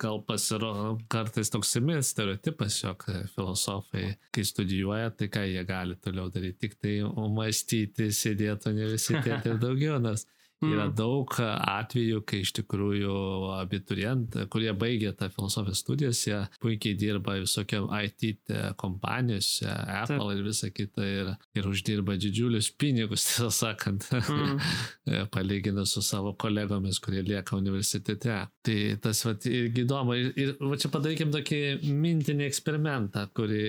[0.00, 1.72] gal pasirodo kartais toks
[2.10, 8.70] stereotipas, jog filosofai, kai studijuoja, tai ką jie gali toliau daryti, tik tai mąstyti sėdėti
[8.74, 10.26] universitete ir daugiau, nes
[10.64, 10.92] Yra mm.
[10.96, 13.14] daug atvejų, kai iš tikrųjų
[13.58, 18.48] abiturientai, kurie baigė tą filosofijos studijas, jie puikiai dirba visokiam IT
[18.80, 20.32] kompanijose, Apple Taip.
[20.32, 21.28] ir visa kita, ir,
[21.60, 24.62] ir uždirba didžiulius pinigus, tiesą sakant, mm.
[25.34, 28.38] palyginus su savo kolegomis, kurie lieka universitete.
[28.64, 30.16] Tai tas vat, irgi įdomu.
[30.16, 31.60] Ir, ir va čia padarykim tokį
[31.92, 33.66] mintinį eksperimentą, kurį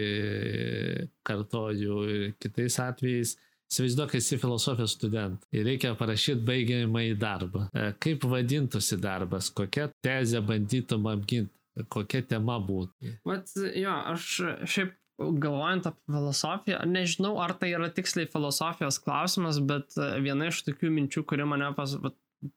[1.27, 3.35] kartoju ir kitais atvejais
[3.67, 7.65] Įsivaizduok, esi filosofijos student ir reikia parašyti baigiamą į darbą.
[7.75, 11.51] E, kaip vadintųsi darbas, kokią tezę bandytum apginti,
[11.91, 13.17] kokia tema būtų.
[13.27, 14.29] Vat, jo, aš
[14.71, 20.93] šiaip galvojant apie filosofiją, nežinau, ar tai yra tiksliai filosofijos klausimas, bet viena iš tokių
[20.93, 21.95] minčių, kuri mane pas,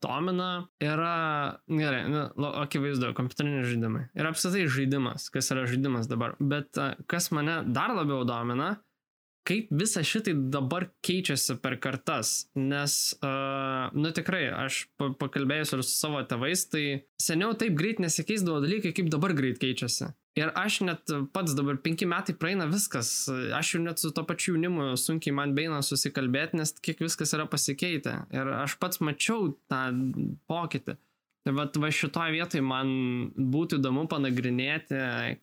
[0.05, 0.51] domina,
[0.85, 1.15] yra,
[1.67, 4.05] gerai, nu, akivaizdu, kompiuteriniai žaidimai.
[4.19, 6.37] Ir apskritai žaidimas, kas yra žaidimas dabar.
[6.39, 6.77] Bet
[7.11, 8.75] kas mane dar labiau domina,
[9.49, 14.85] kaip visa šitai dabar keičiasi per kartas, nes, uh, nu tikrai, aš
[15.21, 16.85] pakalbėjus ir su savo tėvais, tai
[17.21, 20.13] seniau taip greit nesikeisdavo dalykai, kaip dabar greit keičiasi.
[20.39, 23.11] Ir aš net pats dabar penki metai praeina viskas,
[23.57, 27.49] aš jau net su to pačiu jaunimu sunkiai man beina susikalbėti, nes kiek viskas yra
[27.51, 28.15] pasikeitę.
[28.37, 29.89] Ir aš pats mačiau tą
[30.51, 30.95] pokytį.
[31.41, 32.91] Tai va, va šitoje vietoje man
[33.33, 34.99] būtų įdomu panagrinėti,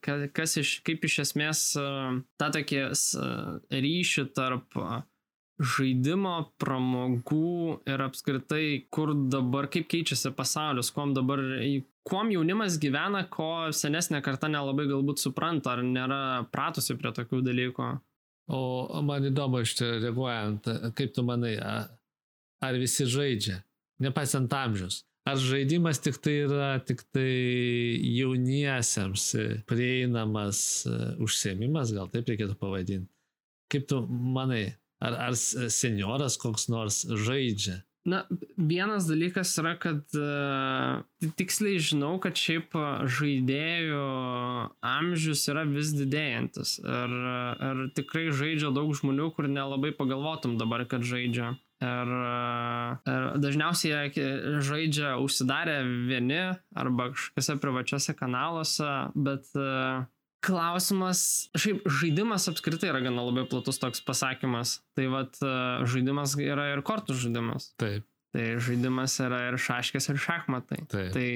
[0.06, 2.84] kas iš, kaip iš esmės tą tokį
[3.74, 4.78] ryšį tarp
[5.58, 11.42] žaidimo, pramogų ir apskritai, kur dabar, kaip keičiasi pasaulis, kuom dabar,
[12.06, 16.20] kuom jaunimas gyvena, ko senesnė karta nelabai galbūt supranta, ar nėra
[16.54, 17.90] pratusi prie tokių dalykų.
[18.54, 23.64] O man įdomu iš čia reaguojant, kaip tu manai, ar visi žaidžia,
[24.06, 25.07] nepaisant amžius?
[25.28, 27.28] Ar žaidimas tik tai yra tik tai
[28.16, 29.26] jauniesiems
[29.68, 30.62] prieinamas
[31.24, 33.12] užsiemimas, gal taip reikėtų pavadinti?
[33.68, 37.82] Kaip tu manai, ar, ar senioras koks nors žaidžia?
[38.08, 38.22] Na,
[38.56, 41.02] vienas dalykas yra, kad uh,
[41.36, 42.72] tiksliai žinau, kad šiaip
[43.18, 44.04] žaidėjų
[44.80, 46.78] amžius yra vis didėjantis.
[46.88, 47.16] Ir,
[47.68, 51.58] ir tikrai žaidžia daug žmonių, kur nelabai pagalvotum dabar, kad žaidžia.
[51.78, 52.12] Ir,
[53.06, 54.28] ir dažniausiai jie
[54.66, 56.40] žaidžia užsidarę vieni
[56.74, 60.08] arba kažkokiuose privačiuose kanaluose, bet uh,
[60.48, 64.78] Klausimas, šiaip žaidimas apskritai yra gana labai platus toks pasakymas.
[64.96, 65.40] Tai vad
[65.90, 67.72] žaidimas yra ir kortų žaidimas.
[67.82, 68.06] Taip.
[68.36, 70.84] Tai žaidimas yra ir šaškės, ir šachmatai.
[70.92, 71.10] Taip.
[71.16, 71.28] Tai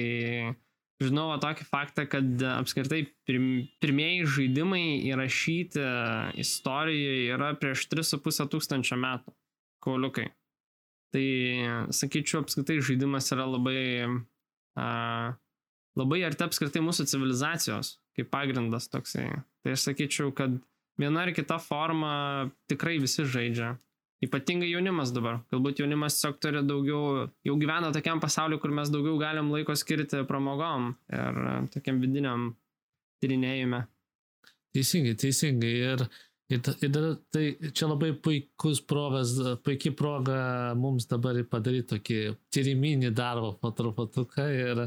[1.02, 3.48] žinau va, tokį faktą, kad apskritai pirm,
[3.82, 5.82] pirmieji žaidimai įrašyti
[6.44, 9.34] istorijoje yra prieš 3,5 tūkstančio metų.
[9.82, 10.28] Kauliukai.
[11.12, 11.24] Tai
[11.92, 14.08] sakyčiau, apskritai žaidimas yra labai,
[14.80, 14.86] a,
[15.98, 19.28] labai arti apskritai mūsų civilizacijos kaip pagrindas toksai.
[19.64, 20.56] Tai aš sakyčiau, kad
[21.00, 23.74] viena ar kita forma tikrai visi žaidžia.
[24.22, 25.40] Ypatingai jaunimas dabar.
[25.50, 30.22] Galbūt jaunimas tiesiog turi daugiau, jau gyvena tokiam pasauliu, kur mes daugiau galim laiko skirti
[30.28, 31.40] pramogom ir
[31.74, 32.52] tokiam vidiniam
[33.22, 33.82] tyrinėjime.
[34.76, 35.72] Teisingai, teisingai.
[35.90, 36.04] Ir,
[36.52, 36.98] ir, ir
[37.34, 39.34] tai čia labai puikus provas,
[39.64, 40.38] puikiai proga
[40.78, 42.20] mums dabar padaryti tokį
[42.54, 44.84] tyriminį darbą po truputuką ir,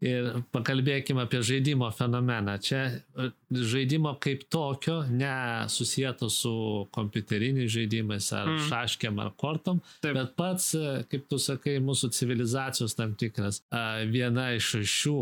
[0.00, 2.54] Ir pakalbėkime apie žaidimo fenomeną.
[2.64, 6.52] Čia e, žaidimo kaip tokio, ne susijęto su
[6.96, 8.62] kompiuteriniais žaidimais ar mm.
[8.70, 10.14] šaškiam ar kortom, Taip.
[10.16, 13.60] bet pats, e, kaip tu sakai, mūsų civilizacijos tam tikras
[14.08, 15.18] viena iš šių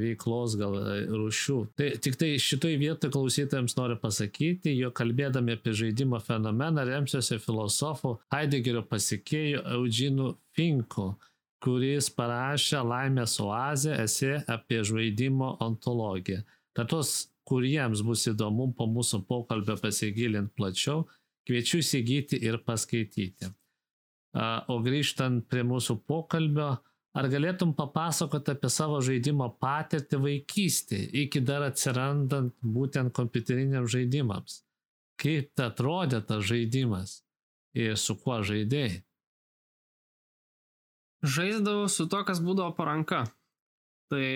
[0.00, 1.58] veiklos gal e, rūšių.
[1.76, 8.16] Tai tik tai šitoj vietoje klausytojams noriu pasakyti, jo kalbėdami apie žaidimo fenomeną remsiuosi filosofų
[8.32, 11.12] Heideggerio pasikėjų Eugenu Finku
[11.64, 16.42] kuris parašė Laimės oazę esė apie žaidimo ontologiją.
[16.76, 17.14] Tad tos,
[17.48, 21.04] kuriems bus įdomu po mūsų pokalbio pasigilinti plačiau,
[21.48, 23.52] kviečiu įsigyti ir paskaityti.
[24.72, 26.70] O grįžtant prie mūsų pokalbio,
[27.14, 34.60] ar galėtum papasakoti apie savo žaidimo patirtį vaikystėje, iki dar atsirandant būtent kompiuteriniams žaidimams?
[35.20, 37.20] Kaip atrodė tas žaidimas
[37.78, 39.04] ir su kuo žaidėjai?
[41.24, 43.24] Žaisdavau su to, kas būdavo paranka.
[44.12, 44.26] Tai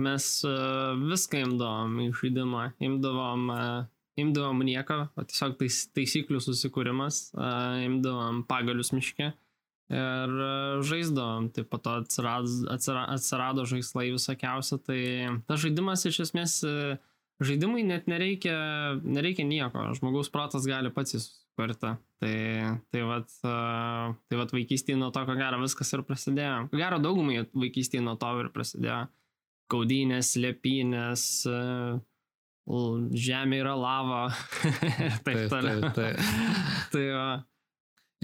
[0.00, 2.64] mes uh, viską imdavom į žaidimą.
[2.82, 3.84] Imdavom, uh,
[4.20, 9.34] imdavom nieką, tiesiog tais, taisyklių susikūrimas, uh, imdavom pagalius miške
[9.92, 10.32] ir
[10.88, 11.50] žaisdavom.
[11.52, 14.80] Tai po to atsirado, atsirado, žaislai visokiausia.
[14.80, 15.00] Tai
[15.44, 16.56] tas žaidimas iš esmės,
[17.44, 18.56] žaidimui net nereikia,
[19.04, 19.90] nereikia nieko.
[20.00, 21.28] Žmogaus protas gali pats jis
[21.58, 21.94] kartą.
[22.22, 22.36] Tai,
[22.92, 26.64] tai vat, tai vat vaikystėje nuo to, ko gero, viskas ir prasidėjo.
[26.72, 29.04] Ko gero, daugumai vaikystėje nuo to ir prasidėjo.
[29.72, 31.24] Kaudynės, lėpynės,
[33.26, 34.22] žemė yra lava.
[35.24, 35.88] taip, taip toliau.
[35.88, 36.52] Taip, taip.
[36.94, 37.30] tai va.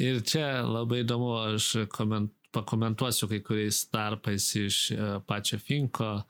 [0.01, 4.83] Ir čia labai įdomu, aš koment, pakomentuosiu kai kuriais tarpais iš
[5.29, 6.21] pačio Finko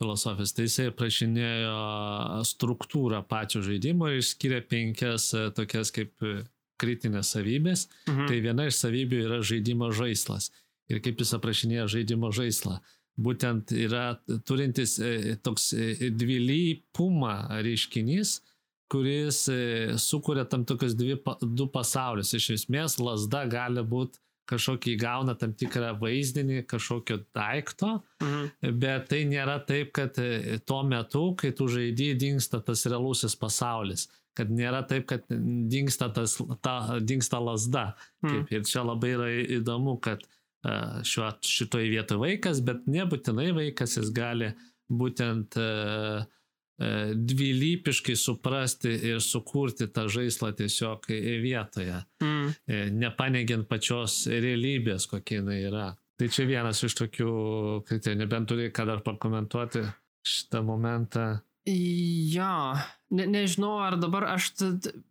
[0.00, 0.54] filosofijos.
[0.54, 1.76] Tai jisai prašinėjo
[2.48, 6.42] struktūrą pačio žaidimo ir išskiria penkias e, tokias kaip e,
[6.80, 7.86] kritinės savybės.
[8.08, 8.26] Mhm.
[8.30, 10.50] Tai viena iš savybių yra žaidimo žaislas.
[10.92, 12.80] Ir kaip jis aprašinėja žaidimo žaislą.
[13.24, 15.70] Būtent yra turintis e, toks
[16.18, 18.40] dvilypumą reiškinys,
[18.90, 19.38] kuris
[20.02, 21.16] sukuria tam tokius dvi,
[21.56, 22.34] du pasaulius.
[22.36, 28.76] Iš esmės, lasda gali būti kažkokį įgauna tam tikrą vaizdinį kažkokio daikto, mhm.
[28.82, 34.08] bet tai nėra taip, kad e, tuo metu, kai tu žaidži, dinksta tas realusis pasaulis.
[34.34, 37.92] Kad nėra taip, kad dinksta, tas, ta, dinksta lasda.
[38.24, 38.30] Mhm.
[38.30, 39.30] Kaip, ir čia labai yra
[39.60, 44.52] įdomu, kad e, šiuo, šitoje vietoje vaikas, bet nebūtinai vaikas, jis gali
[44.92, 46.26] būtent uh,
[47.14, 51.06] dvilypiškai suprasti ir sukurti tą žaislą tiesiog
[51.42, 52.48] vietoje, mm.
[52.66, 55.88] E, nepaneigiant pačios realybės, kokia jinai yra.
[56.18, 57.30] Tai čia vienas iš tokių
[57.86, 59.82] kriterijų, nebent turi ką dar pakomentuoti
[60.26, 61.26] šitą momentą.
[61.64, 62.76] Jo,
[63.16, 64.50] ne, nežinau, ar dabar aš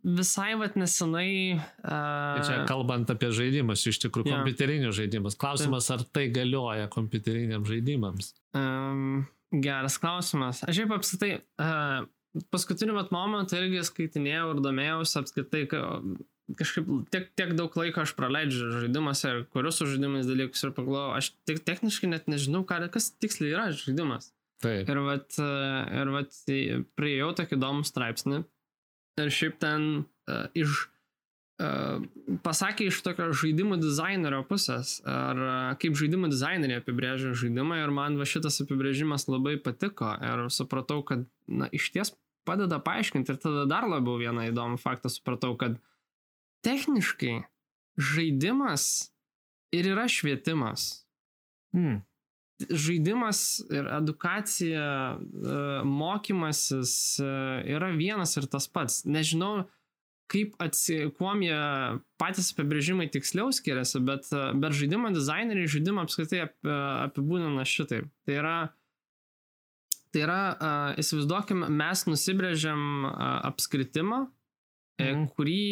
[0.06, 1.58] visai vat nesenai.
[1.82, 2.44] Uh...
[2.46, 5.34] Čia kalbant apie žaidimus, iš tikrųjų, kompiuterinius žaidimus.
[5.40, 8.30] Klausimas, ar tai galioja kompiuteriniams žaidimams?
[8.54, 9.24] Um,
[9.62, 10.62] Geras klausimas.
[10.66, 11.32] Aš šiaip apskritai,
[11.62, 12.06] uh,
[12.54, 15.64] paskutiniu mat momentu irgi skaitinėjau ir domėjausi apskritai,
[16.58, 21.12] kažkaip tiek, tiek daug laiko aš praleidžiu žaidimuose ir kuriu su žaidimais dalykus ir pagalvoju,
[21.20, 24.32] aš tik techniškai net nežinau, ką, kas tiksliai yra žaidimas.
[24.64, 24.88] Taip.
[24.88, 26.36] Ir vat, ir vat
[26.96, 28.42] prieėjau tokį įdomų straipsnį
[29.20, 30.86] ir šiaip ten uh, iš
[31.56, 38.18] pasakė iš tokio žaidimų dizainerio pusės, ar uh, kaip žaidimų dizaineriai apibrėžia žaidimą ir man
[38.18, 43.68] va šitas apibrėžimas labai patiko ir supratau, kad na, iš ties padeda paaiškinti ir tada
[43.70, 45.78] dar labiau vieną įdomų faktą supratau, kad
[46.66, 47.44] techniškai
[48.02, 49.12] žaidimas
[49.74, 51.04] ir yra švietimas.
[51.76, 52.02] Mm.
[52.66, 54.90] Žaidimas ir edukacija,
[55.22, 59.04] uh, mokymasis yra vienas ir tas pats.
[59.06, 59.68] Nežinau,
[60.30, 61.58] kaip atsi, kuom jie
[62.20, 66.56] patys apibrėžimai tiksliau skiriasi, bet, bet žaidimo dizaineriai žaidimą apskritai ap,
[67.10, 68.08] apibūdina šitaip.
[68.26, 68.56] Tai yra,
[70.14, 70.40] tai yra
[71.00, 73.08] įsivaizduokim, mes nusibrėžiam
[73.50, 74.24] apskritimą,
[74.98, 75.28] e, mhm.
[75.36, 75.62] kurį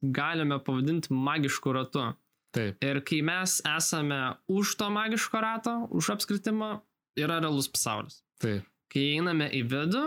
[0.00, 2.10] galime pavadinti magišku ratu.
[2.56, 2.80] Taip.
[2.82, 4.20] Ir kai mes esame
[4.50, 6.80] už to magiško rato, už apskritimą,
[7.20, 8.24] yra realus pasaulis.
[8.42, 8.66] Taip.
[8.90, 10.06] Kai einame į vidų,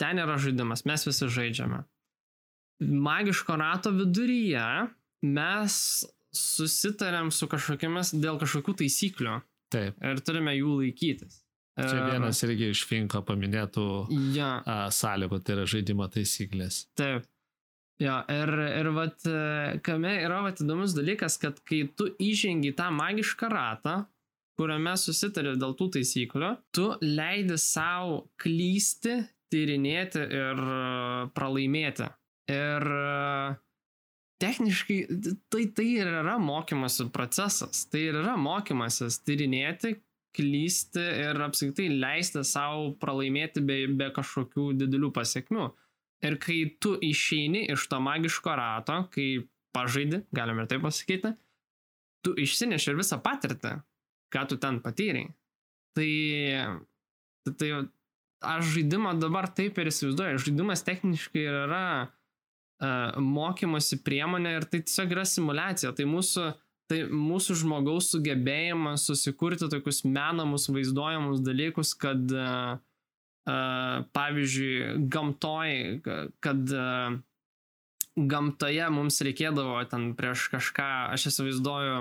[0.00, 1.82] ten yra žaidimas, mes visi žaidžiame
[2.80, 4.66] magiško rato viduryje
[5.24, 5.76] mes
[6.34, 9.38] susitarėm su kažkokiamis dėl kažkokių taisyklių.
[9.74, 9.98] Taip.
[10.02, 11.40] Ir turime jų laikytis.
[11.74, 13.84] Čia vienas irgi iš Finko paminėtų
[14.36, 14.58] ja.
[14.94, 16.84] sąlygų, tai yra žaidimo taisyklės.
[16.98, 17.26] Taip.
[18.02, 18.50] Jo, ir,
[18.80, 19.26] ir vat,
[19.86, 23.96] kame yra vat įdomus dalykas, kad kai tu įžengi tą magišką ratą,
[24.58, 29.20] kuriame susitarė dėl tų taisyklių, tu leidi savo klysti,
[29.50, 30.62] tyrinėti ir
[31.34, 32.10] pralaimėti.
[32.52, 33.54] Ir e,
[34.42, 34.98] techniškai
[35.52, 39.94] tai, tai ir yra mokymosi procesas, tai ir yra mokymasis tyrinėti,
[40.34, 45.68] klysti ir apskritai leisti savo pralaimėti be, be kažkokių didelių pasiekmių.
[46.24, 49.44] Ir kai tu išeini iš to magiško rato, kai
[49.76, 51.34] pažaidi, galime ir taip pasakyti,
[52.24, 53.76] tu išsineši ir visą patirtį,
[54.32, 55.28] ką tu ten patyrei.
[55.94, 56.10] Tai,
[57.60, 57.70] tai
[58.44, 61.84] aš žaidimą dabar taip ir įsivaizduoju, žaidimas techniškai yra
[62.80, 65.92] mokymosi priemonė ir tai tiesiog yra simulacija.
[65.96, 66.48] Tai mūsų,
[66.90, 72.74] tai mūsų žmogaus sugebėjimas susikurti tokius menamus, vaizduojamus dalykus, kad uh,
[73.46, 75.78] uh, pavyzdžiui, gamtoj,
[76.44, 76.74] kad
[78.14, 81.96] gamtoje mums reikėdavo ten prieš kažką, aš įsivaizduoju,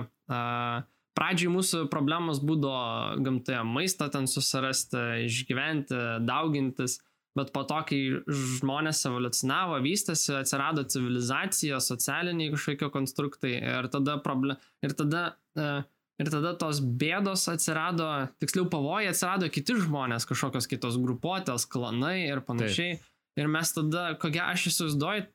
[1.17, 7.01] pradžiai mūsų problemos būdavo gamtoje maistą ten susirasti, išgyventi, daugintis.
[7.37, 14.59] Bet po to, kai žmonės evoliucionavo, vystėsi, atsirado civilizacija, socialiniai kažkokie konstruktai ir tada, problem,
[14.85, 15.23] ir tada,
[15.57, 15.79] uh,
[16.21, 18.09] ir tada tos bėdos atsirado,
[18.43, 22.99] tiksliau pavojai atsirado kiti žmonės, kažkokios kitos grupuotės, klanai ir panašiai.
[22.99, 23.09] Taip.
[23.41, 25.25] Ir mes tada, kokia aš įsivaizduoju,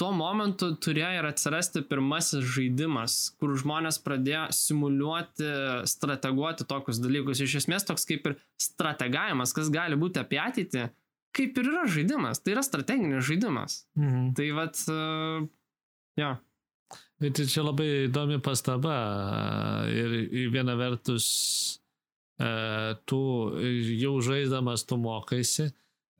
[0.00, 5.46] tuo momentu turėjo ir atsirasti pirmasis žaidimas, kur žmonės pradėjo simuliuoti,
[5.90, 7.42] strateguoti tokius dalykus.
[7.44, 10.88] Iš esmės toks kaip ir strategavimas, kas gali būti apie ateitį
[11.34, 13.84] kaip ir yra žaidimas, tai yra strateginis žaidimas.
[13.98, 14.32] Mhm.
[14.38, 15.46] Tai vad, uh,
[16.20, 16.34] jo.
[17.22, 18.96] Bet čia labai įdomi pastaba
[19.90, 21.26] ir viena vertus
[22.42, 23.20] uh, tu
[24.02, 25.70] jau žaisdamas tu mokaisi,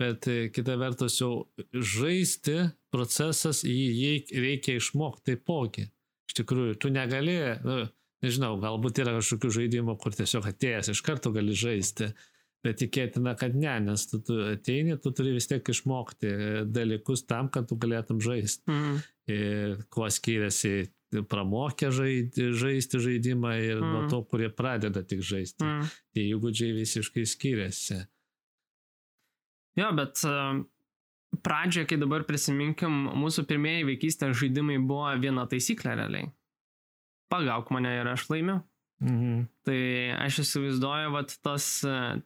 [0.01, 2.57] bet kita vertus jau žaisti
[2.95, 5.89] procesas jį reikia išmokti taipogi.
[6.31, 7.83] Iš tikrųjų, tu negali, nu,
[8.25, 12.34] nežinau, galbūt yra kažkokių žaidimų, kur tiesiog atėjęs iš karto gali žaisti, uh,
[12.65, 16.31] Bet tikėtina, kad ne, nes tu, tu ateini, tu turi vis tiek išmokti
[16.73, 18.65] dalykus tam, kad tu galėtum žaisti.
[18.73, 19.03] Mm.
[19.35, 20.87] Ir kuo skiriasi
[21.29, 23.93] pramokę žaisti, žaisti žaidimą ir mm.
[23.93, 25.61] nuo to, kurie pradeda tik žaisti.
[25.65, 25.93] Mm.
[26.17, 28.01] Tie įgūdžiai visiškai skiriasi.
[29.79, 30.63] Jo, bet uh,
[31.45, 36.31] pradžioje, kai dabar prisiminkim, mūsų pirmieji vaikystės žaidimai buvo viena taisyklė realiai.
[37.33, 38.63] Pagauk mane ir aš laimiu.
[39.03, 39.45] Mhm.
[39.67, 39.81] Tai
[40.23, 41.69] aš įsivaizduoju, kad tas,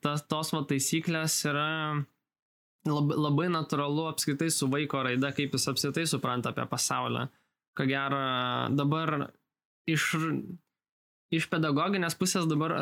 [0.05, 1.69] tas, tos va, taisyklės yra
[2.89, 7.27] labai, labai natūralu apskritai su vaiko raida, kaip jis apskritai supranta apie pasaulį.
[7.79, 8.21] Ko gero,
[8.75, 9.31] dabar
[9.89, 10.11] iš,
[11.35, 12.75] iš pedagoginės pusės dabar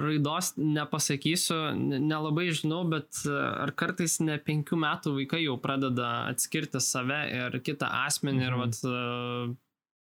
[0.00, 7.22] raidos nepasakysiu, nelabai žinau, bet ar kartais ne penkių metų vaikai jau pradeda atskirti save
[7.28, 8.48] ir kitą asmenį mhm.
[8.48, 9.56] ir vat,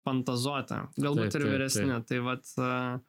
[0.09, 0.83] fantazuoti.
[1.03, 1.91] Galbūt taip, ir vyresni.
[1.91, 2.09] Taip, taip.
[2.09, 3.07] Tai vat,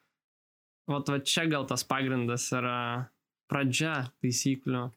[0.89, 3.09] Vat, va čia gal tas pagrindas yra
[3.49, 4.87] pradžia taisyklių.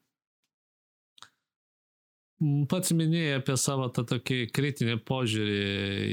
[2.42, 5.58] Mm, pats minėjai apie savo tą tokį kritinį požiūrį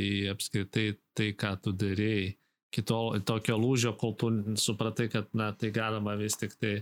[0.04, 2.36] į apskritai tai, ką tu darėjai.
[2.70, 4.28] Kito tokio lūžio, kol tu
[4.62, 6.76] supratai, kad, na, tai galima vis tik tai,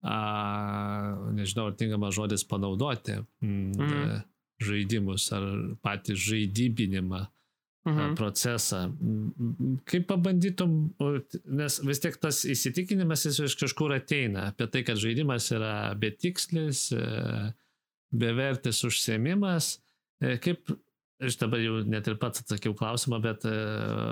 [0.00, 0.16] a,
[1.36, 3.74] nežinau, ar tinkamas žodis panaudoti mm.
[3.76, 4.22] Mm,
[4.64, 5.44] žaidimus ar
[5.84, 7.26] patį žaidybinimą
[7.88, 8.14] mhm.
[8.14, 8.82] procesą.
[9.88, 10.76] Kaip pabandytum,
[11.44, 16.90] nes vis tiek tas įsitikinimas jis iš kažkur ateina apie tai, kad žaidimas yra betikslis,
[16.92, 17.50] e,
[18.10, 19.78] bevertis užsiemimas.
[20.20, 20.72] E, kaip,
[21.20, 23.56] aš dabar jau net ir pats atsakiau klausimą, bet e,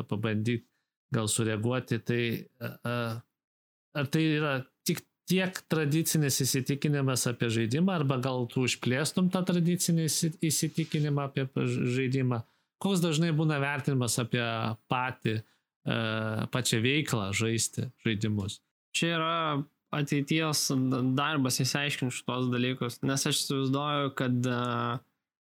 [0.08, 0.66] pabandyk
[1.12, 2.22] gal sureaguoti, tai
[2.60, 10.04] ar tai yra tik tiek tradicinis įsitikinimas apie žaidimą, arba gal tu išplėstum tą tradicinį
[10.44, 12.42] įsitikinimą apie žaidimą?
[12.82, 14.44] Koks dažnai būna vertinimas apie
[14.90, 15.98] patį, e,
[16.54, 18.60] pačią veiklą žaisti žaidimus?
[18.94, 19.34] Čia yra
[19.94, 20.68] ateities
[21.18, 24.98] darbas įsiaiškinti šitos dalykus, nes aš įsivaizduoju, kad uh,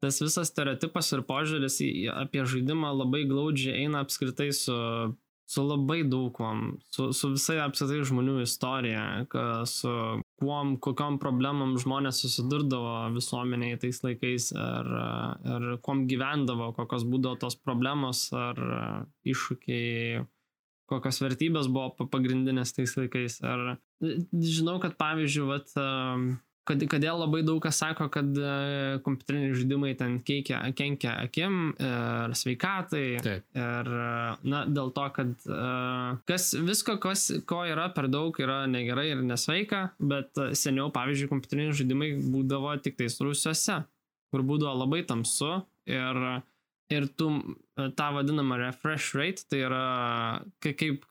[0.01, 1.77] tas visas stereotipas ir požiūris
[2.17, 4.77] apie žaidimą labai glaudžiai eina apskritai su
[5.51, 9.05] su labai daug kuom, su, su visai apskritai žmonių istorija,
[9.67, 9.91] su
[10.41, 14.91] kuom, kokiam problemam žmonės susidurdavo visuomeniai tais laikais, ar,
[15.55, 18.61] ar kuom gyvendavo, kokios būdavo tos problemos, ar
[19.29, 20.25] iššūkiai,
[20.91, 23.41] kokios vertybės buvo pagrindinės tais laikais.
[23.45, 25.77] Ar žinau, kad pavyzdžiui, vat,
[26.69, 32.35] kad, kodėl labai daug kas sako, kad uh, kompiuteriniai žaidimai ten keikia, kenkia akim ir
[32.37, 33.05] sveikatai.
[33.25, 33.47] Taip.
[33.57, 33.91] Ir,
[34.47, 35.33] na, dėl to, kad
[36.29, 41.77] kas, visko, kas, ko yra per daug, yra negerai ir nesveika, bet seniau, pavyzdžiui, kompiuteriniai
[41.81, 43.81] žaidimai būdavo tik tais rusiuose,
[44.31, 46.23] kur būdavo labai tamsu ir,
[46.93, 47.31] ir tu
[47.99, 49.85] tą vadinamą refresh rate, tai yra
[50.65, 51.07] kaip,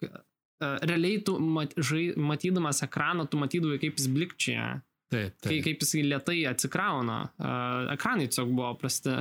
[0.60, 4.70] realiai tu mat, žai, matydamas ekraną, tu matydavai, kaip jis blikčia
[5.10, 5.49] Taip, taip.
[5.49, 7.16] Kai, kaip jisai lietai atsikrauna.
[7.41, 9.16] Uh, ekranai tiesiog buvo prasti.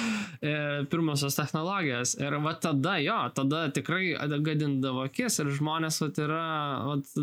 [0.90, 2.16] Pirmosios technologijos.
[2.18, 6.48] Ir va tada jo, tada tikrai gadindavo akis ir žmonės vat, yra,
[6.88, 7.14] vat,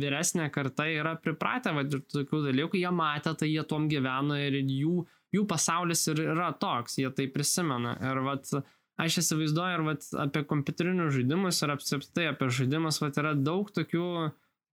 [0.00, 4.60] vyresnė karta yra pripratę vat, ir tokių dalykų, jie matė, tai jie tom gyveno ir
[4.62, 5.04] jų,
[5.36, 7.98] jų pasaulis ir yra toks, jie tai prisimena.
[8.08, 8.56] Ir vat,
[9.04, 14.08] aš įsivaizduoju ir vat, apie kompiuterinius žaidimus ir apsiptai apie žaidimus vat, yra daug tokių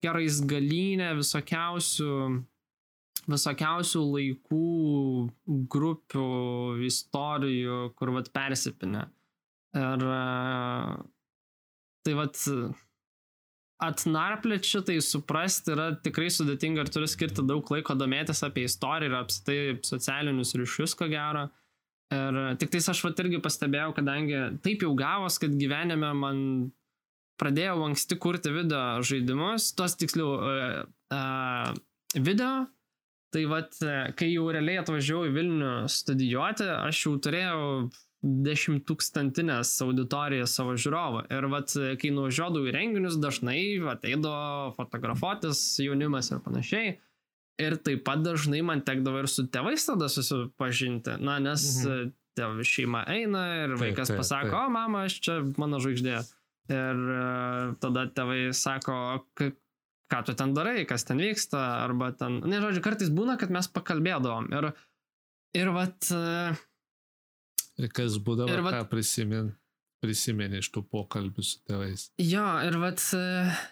[0.06, 2.14] gerais galinė visokiausių,
[3.26, 4.64] visokiausių laikų,
[5.76, 6.30] grupių,
[6.88, 9.08] istorijų, kur vat persipinę.
[9.76, 10.08] Ir
[12.06, 12.38] tai vat
[13.84, 19.18] atnarplėti šitai suprasti yra tikrai sudėtinga ir turi skirti daug laiko domėtis apie istoriją ir
[19.20, 21.50] apsitai socialinius ryšius, ko gero.
[22.16, 26.40] Ir tik tais aš vat irgi pastebėjau, kadangi taip jau gavos, kad gyvenime man
[27.42, 30.80] pradėjau anksti kurti video žaidimus, tos tiksliau uh,
[31.14, 31.76] uh,
[32.16, 32.66] video.
[33.36, 33.74] Tai vad,
[34.16, 37.64] kai jau realiai atvažiavau į Vilnių studijuoti, aš jau turėjau
[38.26, 41.26] dešimtūkstantinės auditorijas savo žiūrovų.
[41.34, 43.60] Ir vat, kai nuvažiuodavau į renginius, dažnai
[43.92, 46.96] ateidavo fotografuotis jaunimas ir panašiai.
[47.62, 51.20] Ir taip pat dažnai man tekdavo ir su tėvais tada susipažinti.
[51.24, 52.16] Na, nes mhm.
[52.40, 54.64] tėv šeima eina ir vaikas taip, taip, pasako, taip.
[54.64, 56.24] o mama, aš čia mano žvaigždė.
[56.72, 58.96] Ir uh, tada tėvai sako,
[59.38, 63.70] ką tu ten darai, kas ten vyksta, arba ten, ne, žodžiu, kartais būna, kad mes
[63.76, 64.50] pakalbėdavom.
[64.56, 64.72] Ir,
[65.62, 66.10] ir vat...
[66.10, 66.58] Uh,
[67.78, 69.54] ir kas būdavo, ir vat, ką prisimin,
[70.02, 72.10] prisimeni iš tų pokalbių su tėvais.
[72.22, 73.06] Jo, ir vat...
[73.14, 73.64] Uh,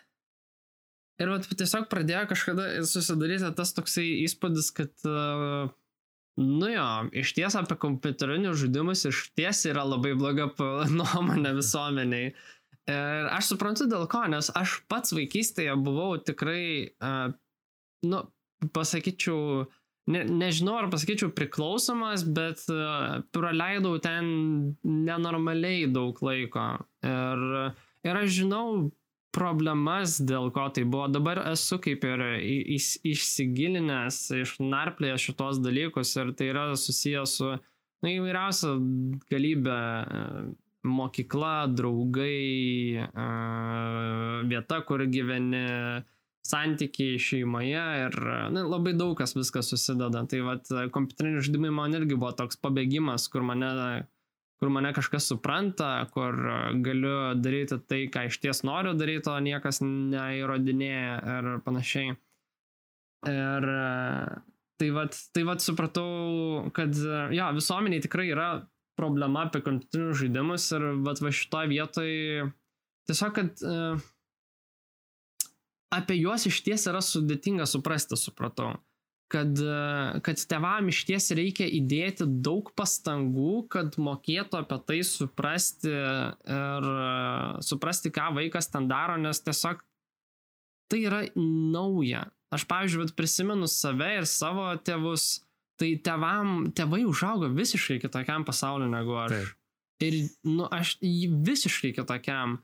[1.22, 4.94] Ir vat tiesiog pradėjo kažkada susidaryti tas toksai įspūdis, kad,
[6.42, 6.88] nu jo,
[7.22, 10.50] iš ties apie kompiuterinius žaidimus iš ties yra labai bloga
[10.98, 12.34] nuomonė visuomeniai.
[12.92, 17.32] Ir aš suprantu dėl ko, nes aš pats vaikystėje buvau tikrai, uh,
[18.04, 18.20] nu,
[18.76, 19.68] pasakyčiau,
[20.12, 24.28] ne, nežinau ar pasakyčiau priklausomas, bet uh, praleidau ten
[24.84, 26.68] nenormaliai daug laiko.
[27.08, 27.48] Ir,
[28.04, 28.68] ir aš žinau
[29.34, 31.08] problemas, dėl ko tai buvo.
[31.12, 37.50] Dabar esu kaip ir išsigilinęs, išnarplėjęs šitos dalykus ir tai yra susijęs su
[38.04, 38.76] na, įvairiausia
[39.32, 39.80] galybė
[40.84, 43.00] mokykla, draugai,
[44.50, 45.64] vieta, kur gyveni,
[46.44, 48.18] santykiai šeimoje ir
[48.52, 50.26] na, labai daug kas viskas susideda.
[50.28, 53.70] Tai vad, kompiuteriniai žaidimai man irgi buvo toks pabėgimas, kur mane,
[54.60, 56.36] kur mane kažkas supranta, kur
[56.84, 62.18] galiu daryti tai, ką iš ties noriu daryti, o niekas neįrodinėja ir panašiai.
[63.32, 63.70] Ir
[64.82, 66.92] tai vad, tai vad supratau, kad
[67.32, 68.50] jo, visuomeniai tikrai yra
[69.00, 72.48] problema apie kompiuterinius žaidimus ir vat, va šitoje vietoje
[73.10, 74.02] tiesiog, kad uh,
[75.94, 78.76] apie juos iš ties yra sudėtinga suprasti, supratau.
[79.34, 85.90] Kad, uh, kad tevam iš ties reikia įdėti daug pastangų, kad mokėtų apie tai suprasti
[85.90, 89.82] ir uh, suprasti, ką vaikas ten daro, nes tiesiog
[90.92, 92.28] tai yra nauja.
[92.54, 95.43] Aš, pavyzdžiui, prisimenu save ir savo tėvus,
[95.82, 99.34] Tai tevam, tėvai užaugo visiškai kitokiam pasauliu negu aš.
[99.34, 99.60] Taip.
[100.04, 102.60] ir, nu, aš visiškai kitokiam.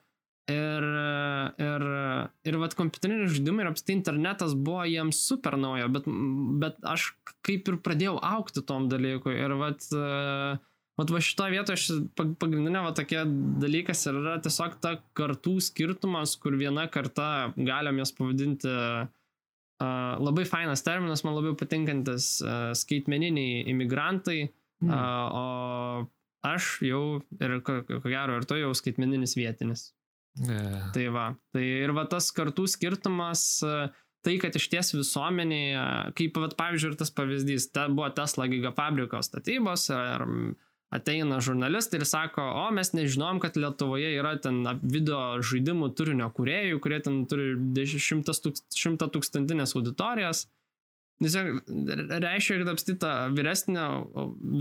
[0.50, 0.86] Ir,
[1.62, 1.84] ir,
[2.50, 6.08] ir vat kompiuteriniai žaidimai ir apstai internetas buvo jiems super nauja, bet,
[6.62, 7.12] bet aš
[7.46, 9.36] kaip ir pradėjau aukti tom dalykui.
[9.38, 9.86] Ir vat,
[10.98, 13.22] vat va šitoje vietoje pagrindinė va tokie
[13.62, 19.06] dalykas yra tiesiog ta kartų skirtumas, kur viena karta, galim jas pavadinti uh,
[19.80, 24.42] labai fainas terminas, man labiau patinkantis uh, skaitmeniniai imigrantai,
[24.84, 24.90] mm.
[24.90, 27.04] uh, o aš jau
[27.40, 29.90] ir ko, ko gero ir to jau skaitmeninis vietinis.
[30.40, 30.92] Yeah.
[30.96, 31.26] Tai va,
[31.56, 33.42] tai ir va tas kartų skirtumas,
[34.24, 35.82] tai kad iš ties visuomenėje,
[36.16, 40.24] kaip, va, pavyzdžiui, ir tas pavyzdys, ta buvo Tesla gigafabriko statybos, ar
[40.94, 46.80] ateina žurnalistai ir sako, o mes nežinom, kad Lietuvoje yra ten video žaidimų turinio kuriejų,
[46.82, 50.48] kurie ten turi šimtą tūkstantinės auditorijas.
[51.20, 53.86] Nes reiškia, kad apstita vyresnė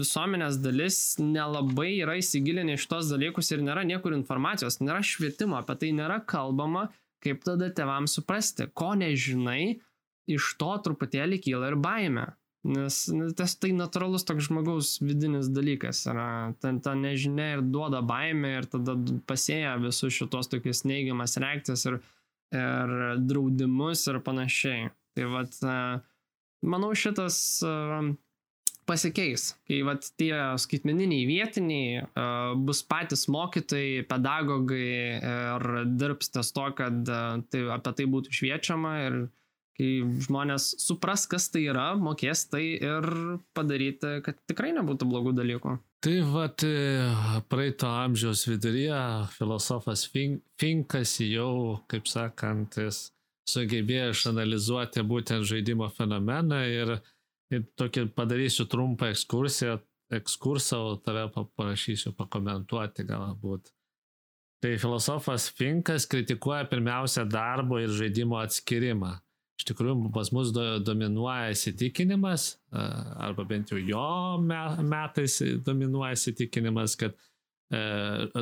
[0.00, 5.76] visuomenės dalis nelabai yra įsigilinę iš tos dalykus ir nėra niekur informacijos, nėra švietimo, apie
[5.78, 6.88] tai nėra kalbama,
[7.22, 9.78] kaip tada tevams suprasti, ko nežinai,
[10.28, 12.26] iš to truputėlį kyla ir baime.
[12.68, 12.98] Nes
[13.38, 18.68] tas tai natūralus toks žmogaus vidinis dalykas yra, ten ta nežinia ir duoda baimę ir
[18.68, 18.96] tada
[19.30, 21.98] pasėja visus šitos tokius neigiamas reakcijas ir,
[22.52, 22.94] ir
[23.24, 24.90] draudimus ir panašiai.
[25.16, 26.02] Tai vad, uh,
[26.74, 28.10] manau, šitas uh,
[28.88, 34.92] pasikeis, kai vat, tie skaitmeniniai vietiniai uh, bus patys mokytojai, pedagogai
[35.32, 35.66] ir
[35.96, 37.00] dirbs ties to, kad
[37.48, 39.20] tai, apie tai būtų šviečiama ir
[39.78, 39.90] kai
[40.26, 43.06] žmonės supras, kas tai yra, mokės tai ir
[43.54, 45.76] padaryti, kad tikrai nebūtų blogų dalykų.
[46.02, 46.62] Tai vat
[47.50, 48.98] praeito amžiaus viduryje
[49.34, 53.08] filosofas Finkas jau, kaip sakant, jis
[53.48, 56.94] sugebėjo išanalizuoti būtent žaidimo fenomeną ir,
[57.54, 59.78] ir tokį padarysiu trumpą ekskursiją,
[60.18, 63.72] ekskursą, o tave paprašysiu pakomentuoti galbūt.
[64.62, 69.14] Tai filosofas Finkas kritikuoja pirmiausia darbo ir žaidimo atskirimą.
[69.58, 74.04] Iš tikrųjų, pas mus do, dominuoja įsitikinimas, arba bent jau jo
[74.38, 77.16] metais dominuoja įsitikinimas, kad
[77.74, 77.80] e,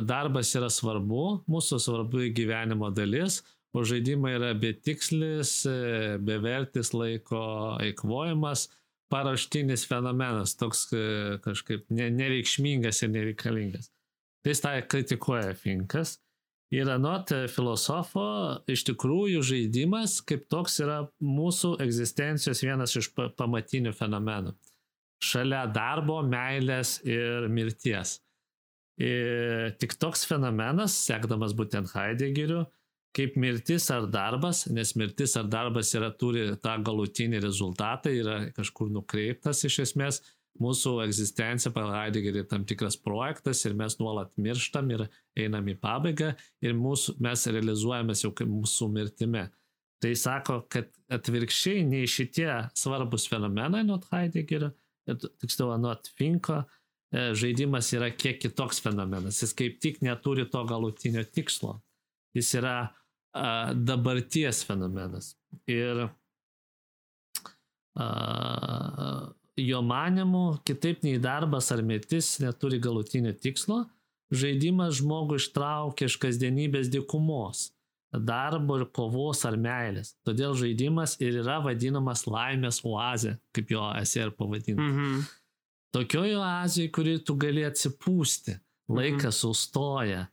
[0.05, 3.41] darbas yra svarbu, mūsų svarbu gyvenimo dalis,
[3.73, 7.41] o žaidimai yra betikslis, e, bevertis laiko
[7.83, 8.67] eikvojimas,
[9.11, 11.03] paraštinis fenomenas, toks e,
[11.43, 13.91] kažkaip nereikšmingas ir nereikalingas.
[14.45, 16.17] Tai tą kritikuoja Finkas.
[16.75, 18.27] Ir anot filosofo,
[18.67, 24.51] iš tikrųjų žaidimas kaip toks yra mūsų egzistencijos vienas iš pamatinių fenomenų.
[25.23, 28.17] Šalia darbo, meilės ir mirties.
[28.99, 32.65] Ir tik toks fenomenas, sekdamas būtent Heideggeriu,
[33.17, 38.91] kaip mirtis ar darbas, nes mirtis ar darbas yra, turi tą galutinį rezultatą, yra kažkur
[38.93, 40.21] nukreiptas iš esmės.
[40.63, 45.05] Mūsų egzistencija pagal Heideggerį tam tikras projektas ir mes nuolat mirštam ir
[45.37, 46.33] einam į pabaigą
[46.65, 49.47] ir mūsų, mes realizuojamės jau kaip mūsų mirtime.
[50.01, 54.71] Tai sako, kad atvirkščiai nei šitie svarbus fenomenai nuo Heideggerio,
[55.41, 56.61] tiksliau nuo Finko,
[57.13, 59.41] e, žaidimas yra kiek kitoks fenomenas.
[59.41, 61.79] Jis kaip tik neturi to galutinio tikslo.
[62.37, 62.77] Jis yra
[63.33, 65.33] a, dabarties fenomenas.
[65.69, 66.05] Ir
[67.97, 68.07] a,
[69.57, 73.85] jo manimu, kitaip nei darbas ar mirtis neturi galutinio tikslo,
[74.33, 77.71] žaidimas žmogų ištraukia iš kasdienybės dykumos,
[78.13, 80.13] darbo ir kovos ar meilės.
[80.27, 84.81] Todėl žaidimas ir yra vadinamas laimės oazė, kaip jo esi ir pavadinti.
[84.81, 85.27] Mm -hmm.
[85.95, 89.41] Tokioje oazėje, kuri tu gali atsipūsti, laikas mm -hmm.
[89.41, 90.27] sustoja,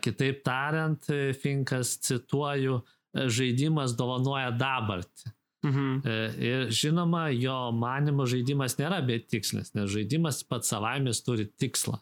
[0.00, 1.06] Kitaip tariant,
[1.42, 2.80] Finkas cituoju,
[3.12, 5.32] žaidimas dovanoja dabartį.
[5.62, 6.02] Mhm.
[6.04, 12.00] E, ir žinoma, jo manimo žaidimas nėra betikslis, nes žaidimas pats savaimės turi tikslą.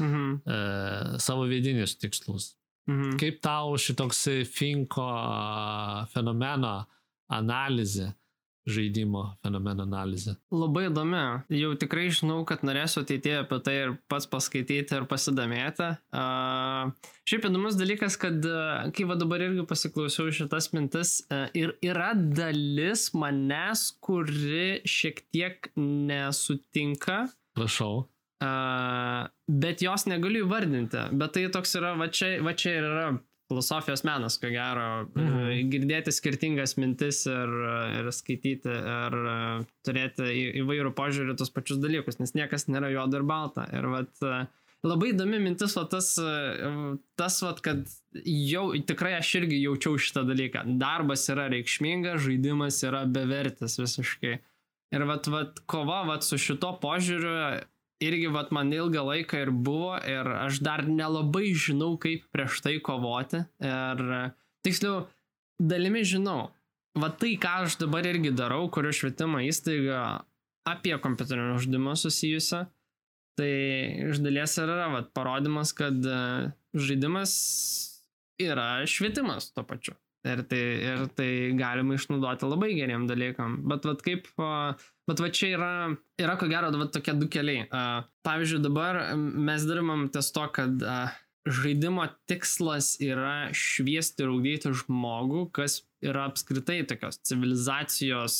[0.00, 0.30] Mhm.
[0.46, 2.54] E, savo vidinius tikslus.
[2.88, 3.16] Mhm.
[3.20, 5.08] Kaip tau šitoks Finko
[6.12, 6.74] fenomeno
[7.32, 8.10] analizė
[8.68, 10.36] žaidimo fenomeno analizė.
[10.54, 11.22] Labai įdomi.
[11.52, 15.90] Jau tikrai žinau, kad norėsiu ateityje apie tai ir pats paskaityti ir pasidomėti.
[16.14, 16.94] Uh,
[17.28, 22.12] šiaip įdomus dalykas, kad uh, kai va dabar irgi pasiklausiau šitas mintis, uh, ir yra
[22.16, 27.26] dalis manęs, kuri šiek tiek nesutinka.
[27.58, 28.06] Prašau.
[28.44, 31.08] Uh, bet jos negaliu įvardinti.
[31.16, 33.06] Bet tai toks yra, va čia, va čia yra
[33.50, 35.68] filosofijos menas, ko gero, mhm.
[35.72, 37.54] girdėti skirtingas mintis ir,
[38.00, 39.16] ir skaityti ir
[39.84, 43.66] turėti į, įvairių požiūrį tos pačius dalykus, nes niekas nėra juoda ir balta.
[43.76, 44.24] Ir vat,
[44.84, 46.14] labai įdomi mintis, va, tas,
[47.20, 47.84] tas vat, kad
[48.24, 50.64] jau tikrai aš irgi jaučiau šitą dalyką.
[50.80, 54.38] Darbas yra reikšmingas, žaidimas yra bevertis visiškai.
[54.94, 57.64] Ir vat, vat, kova vat, su šito požiūriu
[58.04, 62.76] irgi vat, man ilgą laiką ir buvo ir aš dar nelabai žinau, kaip prieš tai
[62.84, 63.44] kovoti.
[63.64, 64.04] Ir
[64.66, 65.06] tiksliau,
[65.60, 66.52] dalimi žinau.
[66.94, 70.00] Va tai, ką aš dabar irgi darau, kuriu švietimo įstaigą
[70.68, 72.62] apie kompiuterinį žaidimą susijusią,
[73.38, 73.50] tai
[74.12, 76.20] iš dalies ir yra vat, parodimas, kad e,
[76.78, 77.34] žaidimas
[78.40, 79.96] yra švietimas tuo pačiu.
[80.24, 81.28] Ir tai, ir tai
[81.58, 83.58] galima išnaudoti labai geriem dalykam.
[83.68, 84.30] Bet vat kaip,
[85.08, 85.72] bet va čia yra,
[86.20, 87.66] yra ko gero, va tokie du keliai.
[88.26, 90.84] Pavyzdžiui, dabar mes dirbam ties to, kad
[91.44, 98.36] žaidimo tikslas yra šviesti ir ugdyti žmogų, kas yra apskritai tokios civilizacijos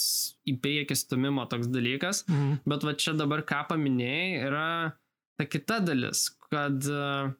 [0.48, 2.24] į priekį stumimo toks dalykas.
[2.28, 2.62] Mhm.
[2.68, 4.68] Bet va čia dabar ką paminėjai, yra
[5.36, 7.32] ta kita dalis, kad uh,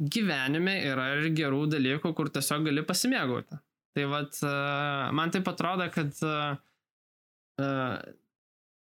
[0.00, 3.60] gyvenime yra ir gerų dalykų, kur tiesiog gali pasimėgauti.
[3.94, 4.34] Tai vad,
[5.14, 6.18] man taip atrodo, kad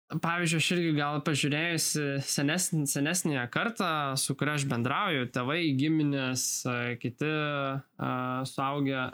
[0.09, 3.91] pavyzdžiui, aš irgi gal pažiūrėjusi senesnį, senesnėje kartą,
[4.21, 6.49] su kuria aš bendrauju, tėvai, giminės,
[7.03, 7.31] kiti
[8.53, 9.05] suaugę,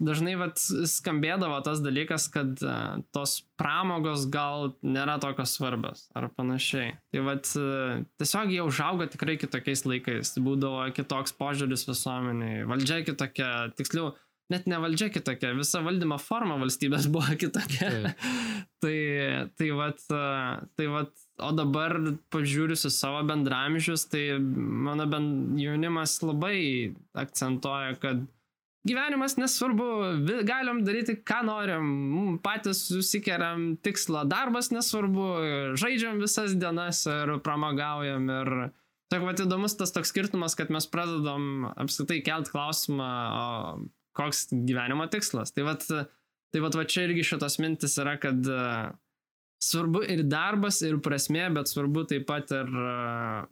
[0.00, 6.94] dažnai vat, skambėdavo tas dalykas, kad uh, tos pramogos gal nėra tokios svarbios ar panašiai.
[7.12, 13.52] Tai vat, uh, tiesiog jie užauga tikrai kitokiais laikais, būdavo kitoks požiūris visuomeniai, valdžia kitokia,
[13.76, 14.14] tiksliau,
[14.52, 18.14] net ne valdžia kitokia, visa valdymo forma valstybės buvo kitokia.
[18.82, 18.96] tai,
[19.58, 20.02] tai, vat,
[20.78, 21.96] tai vat, o dabar
[22.34, 26.58] pažiūriu su savo bendramžius, tai mano bend, jaunimas labai
[27.18, 28.26] akcentuoja, kad
[28.88, 29.86] gyvenimas nesvarbu,
[30.48, 31.88] galim daryti, ką norim,
[32.44, 35.30] patys susikeriam tikslą, darbas nesvarbu,
[35.80, 38.54] žaidžiam visas dienas ir pramagaujam ir
[39.10, 43.72] Tik va įdomus tas toks skirtumas, kad mes pradedam apskritai kelt klausimą, o,
[44.16, 45.54] koks gyvenimo tikslas.
[45.54, 48.90] Tai va, tai va, va čia irgi šitos mintis yra, kad uh,
[49.60, 52.70] svarbu ir darbas, ir prasmė, bet svarbu taip pat ir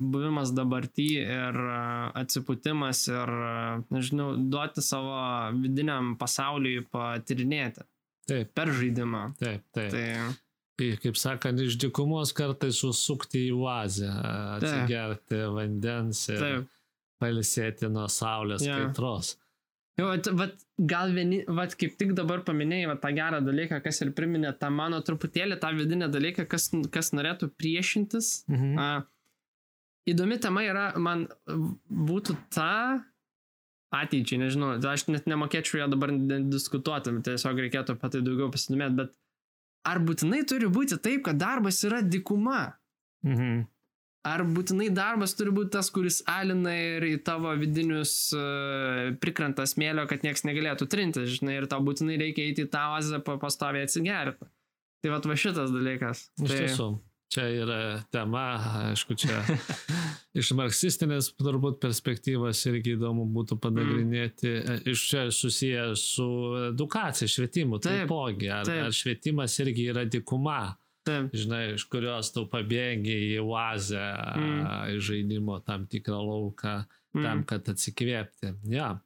[0.00, 1.60] buvimas dabartį, ir
[2.18, 3.32] atsipūtimas, ir,
[3.94, 5.18] nežinau, duoti savo
[5.60, 7.84] vidiniam pasauliui patirinėti.
[8.28, 8.52] Taip.
[8.56, 9.24] Per žaidimą.
[9.40, 9.96] Taip, taip.
[9.96, 10.36] Tai...
[11.02, 14.12] Kaip sakant, iš dykumos kartais užsukti į oazę,
[14.60, 15.54] atsigerti taip.
[15.56, 16.68] vandens ir taip.
[17.18, 18.76] palisėti nuo saulės ja.
[18.78, 19.34] kaitros.
[19.98, 23.98] Jo, vat, vat, gal vieni, vat, kaip tik dabar paminėjai vat, tą gerą dalyką, kas
[24.04, 28.44] ir priminė tą mano truputėlį tą vidinę dalyką, kas, kas norėtų priešintis.
[28.46, 28.76] Mhm.
[28.78, 28.88] A,
[30.08, 31.26] įdomi tema yra, man
[31.90, 32.72] būtų ta
[33.98, 36.12] ateičiai, nežinau, aš net nemokėčiau ją dabar
[36.46, 39.16] diskutuoti, tiesiog reikėtų apie tai daugiau pasidomėti, bet
[39.88, 42.76] ar būtinai turi būti taip, kad darbas yra dikuma?
[43.26, 43.66] Mhm.
[44.26, 50.08] Ar būtinai darbas turi būti tas, kuris alina ir į tavo vidinius uh, prikrantą smėlio,
[50.10, 54.50] kad niekas negalėtų trinti, žinai, ir tau būtinai reikia eiti į tą oazę pastoviai atsigerti.
[54.98, 56.24] Tai va, va šitas dalykas.
[56.42, 56.58] Iš tai...
[56.64, 56.88] tiesų,
[57.32, 57.78] čia yra
[58.10, 58.44] tema,
[58.88, 59.38] aišku, čia
[60.40, 64.82] iš marksistinės turbūt perspektyvos irgi įdomu būtų panagrinėti, mm.
[64.92, 66.28] iš čia susiję su
[66.72, 68.88] edukacija, švietimu, taipogi, ar, taip.
[68.88, 70.62] ar švietimas irgi yra dikuma.
[71.08, 71.32] Taip.
[71.32, 74.04] Žinai, iš kurios tu pabėgi į oazę,
[74.36, 74.62] mm.
[74.92, 76.78] į žaidimo tam tikrą lauką,
[77.16, 77.24] mm.
[77.24, 78.54] tam, kad atsikvėpti.
[78.74, 78.96] Ja.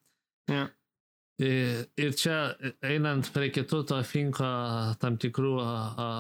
[0.51, 0.69] Ja.
[1.43, 2.37] Ir, ir čia
[2.85, 4.49] einant prie kitų to finko
[5.03, 6.17] tam tikrų a,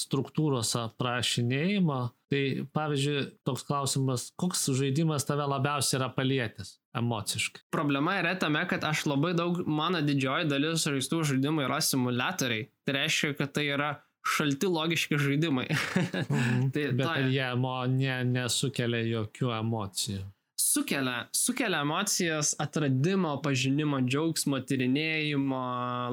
[0.00, 1.98] struktūros aprašinėjimo,
[2.32, 2.40] tai
[2.74, 7.66] pavyzdžiui, toks klausimas, koks žaidimas tave labiausiai yra palietęs emociškai?
[7.74, 12.70] Problema yra tame, kad aš labai daug, mano didžioji dalis žaistų žaidimų yra simulatoriai.
[12.86, 13.92] Tai reiškia, kad tai yra
[14.24, 15.66] šalti logiški žaidimai.
[15.70, 16.68] mhm.
[16.74, 20.24] tai, Bet ta, jie mo, ne, nesukelia jokių emocijų.
[20.64, 25.60] Sukelia, sukelia emocijas atradimo, pažinimo, džiaugsmo, tyrinėjimo,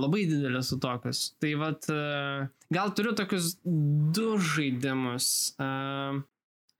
[0.01, 1.21] labai didelės su tokius.
[1.41, 5.29] Tai vad, e, gal turiu tokius du žaidimus.
[5.61, 5.69] E,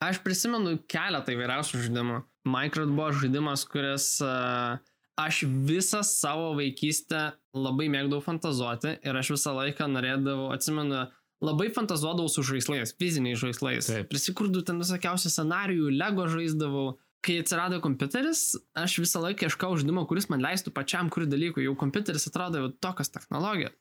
[0.03, 2.21] aš prisimenu keletą įvairiausių žaidimų.
[2.49, 4.79] Minecraft buvo žaidimas, kuris uh,
[5.25, 11.05] aš visą savo vaikystę labai mėgdavau fantazuoti ir aš visą laiką norėdavau, atsimenu,
[11.41, 13.89] labai fantazuodavau su žaislais, fiziniais žaislais.
[14.09, 16.91] Prisikurdavau ten visokiausių scenarijų, lego žaisdavau.
[17.21, 21.61] Kai atsirado kompiuteris, aš visą laiką ieškau žaidimo, kuris man leistų pačiam kurį dalykų.
[21.67, 23.75] Jau kompiuteris atrodo jau tokios technologijos.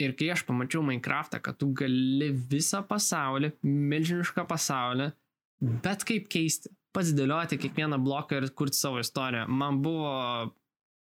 [0.00, 5.10] Ir kai aš pamačiau Minecraftą, kad tu gali visą pasaulį, milžinišką pasaulį,
[5.84, 10.14] bet kaip keisti, pats dėlioti kiekvieną bloką ir kurti savo istoriją, man buvo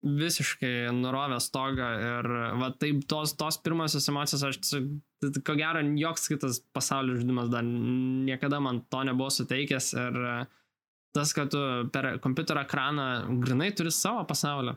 [0.03, 2.29] visiškai nurovė stogą ir
[2.61, 8.61] va taip tos, tos pirmosios emocijos, aš ko gero joks kitas pasaulio žaidimas dar niekada
[8.63, 10.21] man to nebuvo suteikęs ir
[11.15, 11.59] tas, kad tu
[11.93, 13.07] per kompiuterio ekraną
[13.43, 14.75] grinai turi savo pasaulį,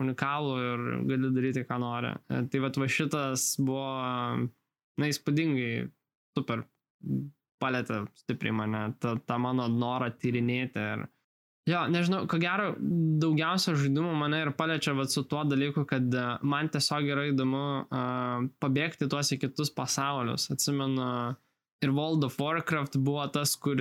[0.00, 2.12] unikalų ir gali daryti, ką nori.
[2.50, 3.88] Tai va, va šitas buvo,
[4.98, 5.86] na, įspūdingai
[6.34, 6.64] super
[7.62, 10.88] palėtė stipriai mane, ta mano norą tyrinėti.
[10.94, 11.06] Ir...
[11.64, 12.74] Jo, nežinau, ko gero,
[13.22, 17.62] daugiausia žaidimų mane ir paliečia vat, su tuo dalyku, kad e, man tiesiog yra įdomu
[17.86, 20.50] uh, pabėgti tuos į kitus pasaulius.
[20.52, 21.06] Atsimenu,
[21.80, 23.80] ir World of Warcraft buvo tas, kur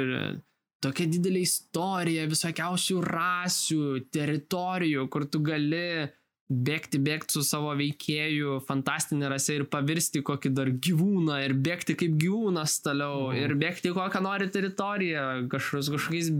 [0.84, 3.84] tokia didelė istorija, visokiausių rasių,
[4.15, 6.07] teritorijų, kur tu gali
[6.51, 12.17] bėgti, bėgti su savo veikėju, fantastinė rasė ir pavirsti kokį dar gyvūną ir bėgti kaip
[12.21, 13.39] gyvūnas toliau mhm.
[13.39, 16.31] ir bėgti kokią nori teritoriją, kažkokiais, kažkokiais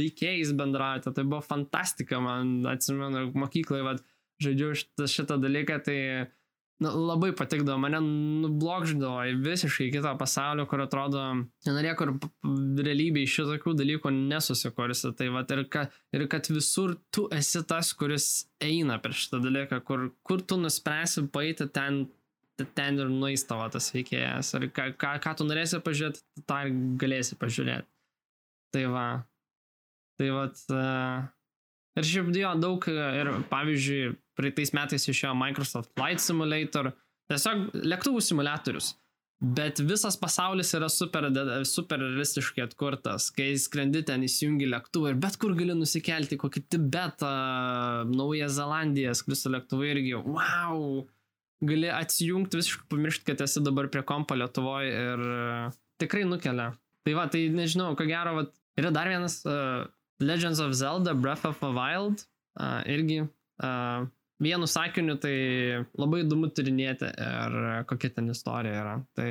[0.00, 1.12] veikėjais bendrauti.
[1.14, 4.04] Tai buvo fantastika, man atsimenu, mokyklai, vad,
[4.42, 5.98] žaidžiu šitą, šitą dalyką, tai
[6.80, 11.24] nu, labai patikdavo, mane nublokždavo į visiškai kitą pasaulį, kur atrodo,
[11.66, 12.12] nenorėjo, kur
[12.86, 15.12] realybėje šitokių dalykų nesusikursi.
[15.18, 18.30] Tai va, ir, ka, ir kad visur tu esi tas, kuris
[18.64, 22.06] eina per šitą dalyką, kur, kur tu nuspręsi paeiti ten,
[22.76, 24.54] ten ir nueis tavo tas veikėjas.
[24.56, 26.62] Ir ką, ką, ką tu norėsi pažiūrėti, tą
[27.00, 27.88] galėsi pažiūrėti.
[28.72, 29.08] Tai va.
[30.20, 30.48] Tai va.
[30.70, 31.28] Uh,
[32.00, 36.92] ir šiaip jo daug, ir pavyzdžiui, praeitais metais išėjo Microsoft Flight Simulator,
[37.30, 38.94] tiesiog lėktuvų simulatorius.
[39.40, 41.24] Bet visas pasaulis yra super,
[41.64, 47.30] super realistiškai atkurtas, kai skrendi ten įsijungi lėktuvą ir bet kur gali nusikelti, kokį Tibetą,
[48.10, 51.06] Naują Zelandiją, skristi lėktuvą irgi, wow,
[51.64, 56.74] gali atsijungti visiškai pamiršti, kad esi dabar prie kompo Lietuvoje ir uh, tikrai nukelia.
[57.08, 58.44] Tai va, tai nežinau, ko gero, va,
[58.76, 59.88] yra dar vienas uh,
[60.20, 62.24] Legends of Zelda Breath of the Wild,
[62.60, 64.08] uh, irgi uh,
[64.40, 65.34] vienu sakiniu tai
[65.98, 67.58] labai įdomu tyrinėti ir
[67.90, 68.94] kokia ten istorija yra.
[69.16, 69.28] Tai,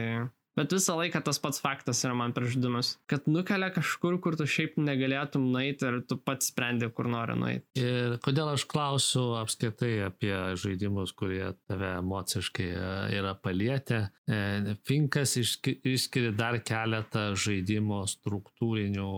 [0.59, 4.77] bet visą laiką tas pats faktas yra man pražudimas, kad nukelia kažkur, kur tu šiaip
[4.81, 7.65] negalėtum nueiti ir tu pats sprendi, kur nori nueiti.
[7.81, 12.87] Ir kodėl aš klausiu apskaitai apie žaidimus, kurie tave emociškai e,
[13.17, 14.07] yra palietę.
[14.29, 19.13] E, Finkas išskiria dar keletą žaidimo struktūrinių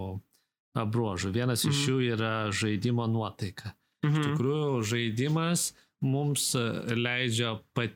[0.75, 1.33] bruožų.
[1.35, 1.73] Vienas mhm.
[1.73, 3.75] iš jų yra žaidimo nuotaika.
[4.05, 4.13] Mhm.
[4.13, 6.63] Iš tikrųjų, žaidimas mums e,
[6.97, 7.93] leidžia pat,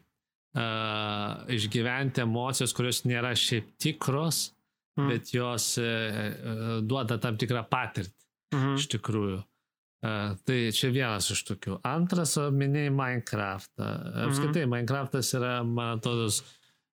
[0.56, 4.52] uh, išgyventi emocijas, kurios nėra šiaip tikros,
[5.00, 5.10] mhm.
[5.10, 8.14] bet jos uh, duoda tam tikrą patirtį.
[8.56, 8.78] Mhm.
[8.80, 9.42] Iš tikrųjų.
[10.06, 11.80] Uh, tai čia vienas iš tokių.
[11.90, 13.88] Antras, minėjai Minecraftą.
[14.28, 14.76] Apskritai, mhm.
[14.76, 16.30] Minecraftas yra, man atrodo,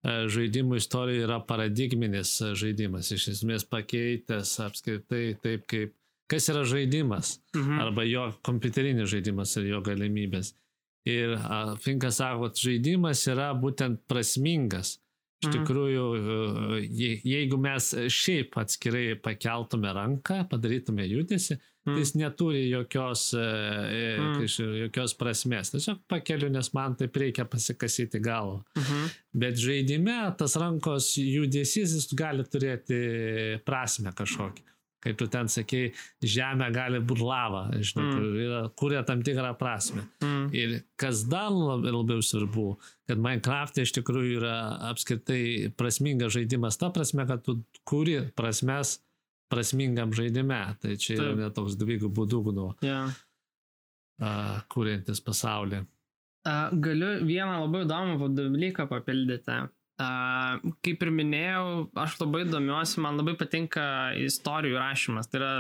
[0.03, 5.95] žaidimų istorija yra paradigminis žaidimas, iš esmės pakeitęs apskritai taip, kaip
[6.31, 7.79] kas yra žaidimas, mhm.
[7.85, 10.55] arba jo kompiuterinis žaidimas ir jo galimybės.
[11.09, 11.35] Ir
[11.83, 15.01] Finkas sako, žaidimas yra būtent prasmingas.
[15.43, 15.55] Iš mhm.
[15.59, 16.03] tikrųjų,
[16.87, 21.89] je, jeigu mes šiaip atskirai pakeltume ranką, padarytume judesi, mm.
[21.89, 24.47] tai jis neturi jokios, mm.
[24.85, 25.73] jokios prasmės.
[25.75, 28.63] Tiesiog pakeliu, nes man taip reikia pasikasyti galvą.
[28.77, 29.17] Mm -hmm.
[29.43, 33.03] Bet žaidime tas rankos judesys jis gali turėti
[33.67, 34.72] prasme kažkokį
[35.03, 35.91] kai tu ten sakei,
[36.23, 38.73] žemė gali būti lava, žinai, mm.
[38.79, 40.05] kuria tam tikrą prasme.
[40.23, 40.45] Mm.
[40.55, 42.69] Ir kas dar labiau, svarbu,
[43.11, 44.57] kad Minecraft iš tikrųjų yra
[44.93, 49.01] apskritai prasmingas žaidimas, ta prasme, kad tu kuri prasmes
[49.53, 50.63] prasmingam žaidime.
[50.81, 51.27] Tai čia Taip.
[51.27, 53.13] yra netoks dvigubų dugnų, yeah.
[54.23, 55.85] uh, kuriantis pasaulį.
[56.83, 59.61] Galiu vieną labai įdomų dalyką papildyti.
[60.85, 61.65] Kaip ir minėjau,
[61.99, 63.85] aš labai domiuosi, man labai patinka
[64.21, 65.29] istorijų rašymas.
[65.31, 65.53] Tai yra,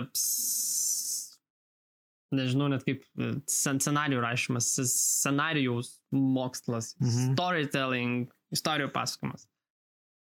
[2.37, 3.05] nežinau, net kaip
[3.51, 7.35] scenarijų rašymas, scenarijaus mokslas, mhm.
[7.35, 9.49] storytelling, istorijų pasakomas.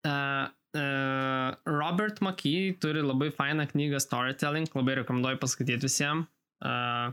[0.07, 0.47] Uh,
[0.77, 6.29] uh, Robert McKee turi labai fainą knygą Storytelling, labai rekomenduoju paskaityti visiems.
[6.63, 7.11] Uh,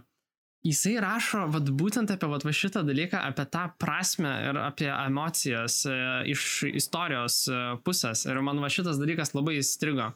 [0.64, 5.96] jisai rašo vat, būtent apie vat, šitą dalyką, apie tą prasme ir apie emocijas e,
[6.32, 8.24] iš istorijos e, pusės.
[8.28, 10.10] Ir man va šitas dalykas labai įstrigo.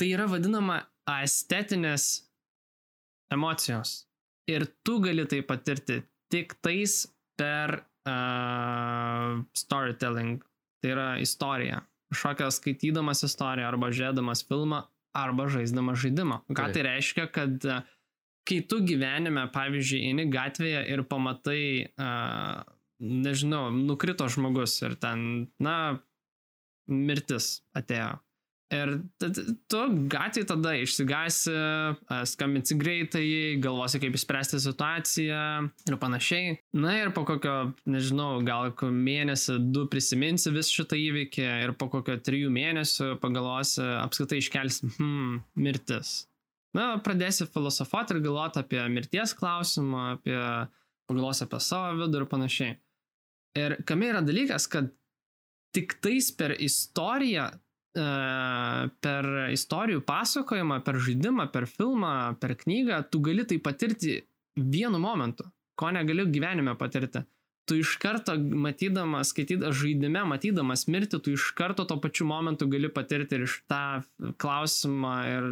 [0.00, 0.80] Tai yra vadinama
[1.20, 2.30] estetinės
[3.34, 4.04] emocijos.
[4.50, 6.00] Ir tu gali tai patirti
[6.32, 7.02] tik tais
[7.38, 10.40] per uh, storytelling.
[10.80, 11.82] Tai yra istorija.
[12.10, 14.82] Kažkokią skaitydamas istoriją arba žiūrėdamas filmą
[15.14, 16.40] arba žaisdamas žaidimą.
[16.56, 17.84] Ką tai reiškia, kad uh,
[18.48, 21.62] kai tu gyvenime, pavyzdžiui, eini gatvėje ir pamatai,
[22.00, 22.62] uh,
[23.00, 25.76] nežinau, nukrito žmogus ir ten, na,
[26.90, 28.18] mirtis atėjo.
[28.70, 28.90] Ir
[29.66, 29.78] tu
[30.12, 31.54] gatvėje tada išsigasi,
[32.30, 33.24] skambinsi greitai,
[33.58, 35.40] galvosi, kaip įspręsti situaciją
[35.90, 36.54] ir panašiai.
[36.78, 42.14] Na ir po kokio, nežinau, gal mėnesį, du prisiminsi vis šitą įvykį ir po kokio
[42.22, 46.29] trijų mėnesių pagalvosi, apskritai iškelsi, hmm, mirtis
[46.76, 50.38] na, pradėsi filosofuoti ir galvoti apie mirties klausimą, apie
[51.10, 52.76] pagalvosi apie savo vidų ir panašiai.
[53.58, 54.92] Ir kame yra dalykas, kad
[55.74, 57.50] tik tais per istoriją
[57.90, 64.20] per istorijų pasakojimą, per žaidimą, per filmą, per knygą, tu gali tai patirti
[64.54, 67.24] vienu momentu, ko negali gyvenime patirti.
[67.66, 72.90] Tu iš karto matydamas, skaitydamas žaidime, matydamas mirtį, tu iš karto to pačiu momentu gali
[72.90, 73.82] patirti ir iš tą
[74.38, 75.50] klausimą ir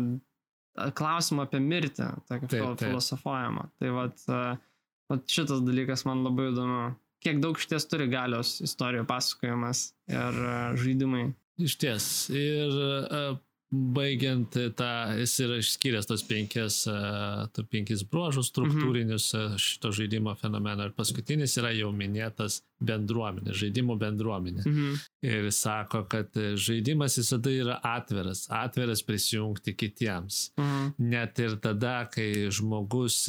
[0.99, 3.69] klausimą apie mirtį, tokį filosofuojamą.
[3.81, 4.25] Tai vat,
[5.11, 6.89] vat šitas dalykas man labai įdomu.
[7.25, 10.41] Kiek daug šties turi galios istorijų pasakojimas ir
[10.79, 11.25] žaidimai.
[11.59, 12.05] Iš ties.
[12.31, 13.39] Ir uh,
[13.71, 19.59] baigiant tą, jis yra išskyręs tos penkias, uh, penkis bruožus struktūrinius mhm.
[19.61, 20.87] šito žaidimo fenomeno.
[20.89, 24.65] Ir paskutinis yra jau minėtas bendruomenė, žaidimų bendruomenė.
[24.65, 24.99] Mhm.
[25.29, 30.41] Ir sako, kad žaidimas visada yra atviras, atviras prisijungti kitiems.
[30.57, 30.93] Mhm.
[31.13, 33.27] Net ir tada, kai žmogus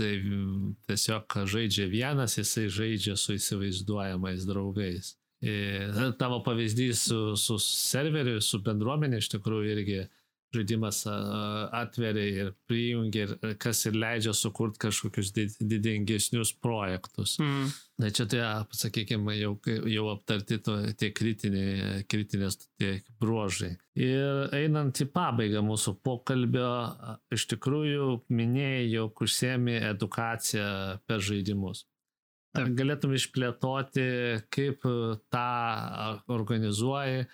[0.88, 5.18] tiesiog žaidžia vienas, jisai žaidžia su įsivaizduojamais draugais.
[6.20, 10.00] Tavo pavyzdys su, su serveriu, su bendruomenė iš tikrųjų irgi
[10.56, 17.38] žaidimas atveria ir prijungia, ir kas ir leidžia sukurti kažkokius didingesnius projektus.
[17.41, 17.70] Mm.
[18.00, 18.41] Na čia tai,
[18.80, 19.54] sakykime, jau,
[19.91, 23.74] jau aptarti to, tie kritiniai, kritinės tie bruožai.
[24.00, 26.72] Ir einant į pabaigą mūsų pokalbio,
[27.36, 30.70] iš tikrųjų minėjai, jog užsiemi edukaciją
[31.10, 31.84] per žaidimus.
[32.58, 34.08] Ar galėtum išplėtoti,
[34.50, 34.88] kaip
[35.30, 35.50] tą
[36.34, 37.28] organizuoji,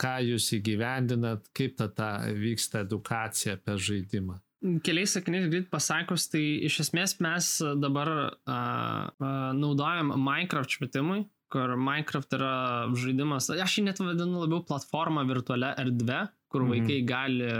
[0.00, 4.38] ką jūs įgyvendinat, kaip ta, ta vyksta edukacija per žaidimą?
[4.86, 7.46] Keliais sakiniais greit pasakus, tai iš esmės mes
[7.82, 12.52] dabar a, a, naudojam Minecraft švietimui, kur Minecraft yra
[12.94, 16.20] žaidimas, aš jį net vadinu labiau platformą virtualią erdvę,
[16.52, 16.76] kur mhm.
[16.76, 17.50] vaikai gali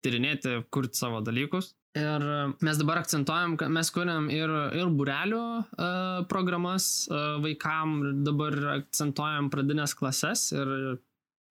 [0.00, 1.74] tyrinėti, kurti savo dalykus.
[1.98, 2.24] Ir
[2.62, 9.48] mes dabar akcentuojam, kad mes kuriam ir, ir burelių uh, programas uh, vaikam, dabar akcentuojam
[9.50, 10.70] pradinės klases ir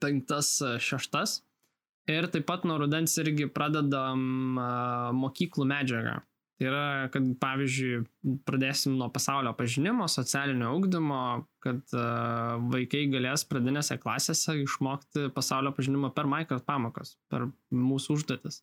[0.02, 1.40] penktas, šeštas.
[2.10, 6.16] Ir taip pat nuo rudens irgi pradedam uh, mokyklų medžiagą.
[6.60, 8.02] Tai yra, kad pavyzdžiui,
[8.48, 11.20] pradėsim nuo pasaulio pažinimo, socialinio augdymo,
[11.64, 18.60] kad uh, vaikai galės pradinėse klasėse išmokti pasaulio pažinimo per Minecraft pamokas, per mūsų užduotis.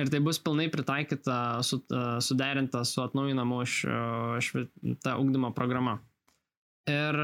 [0.00, 1.78] Ir tai bus pilnai pritaikyta, su,
[2.20, 5.96] suderinta su atnaujinamu šitą ugdymo programa.
[6.88, 7.16] Ir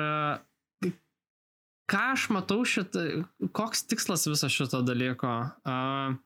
[1.93, 3.25] ką aš matau šitą,
[3.57, 5.33] koks tikslas viso šito dalyko?
[5.69, 6.17] Uh,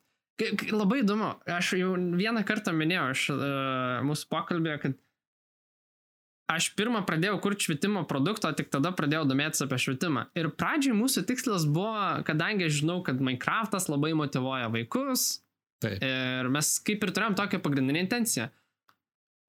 [0.73, 3.43] labai įdomu, aš jau vieną kartą minėjau iš uh,
[4.07, 5.01] mūsų pokalbėje, kad
[6.53, 10.29] aš pirmą pradėjau kurti švietimo produktą, tik tada pradėjau domėtis apie švietimą.
[10.39, 15.43] Ir pradžiai mūsų tikslas buvo, kadangi žinau, kad Minecraftas labai motivuoja vaikus,
[15.83, 16.01] Taip.
[16.01, 18.49] Ir mes kaip ir turėjom tokią pagrindinę intenciją.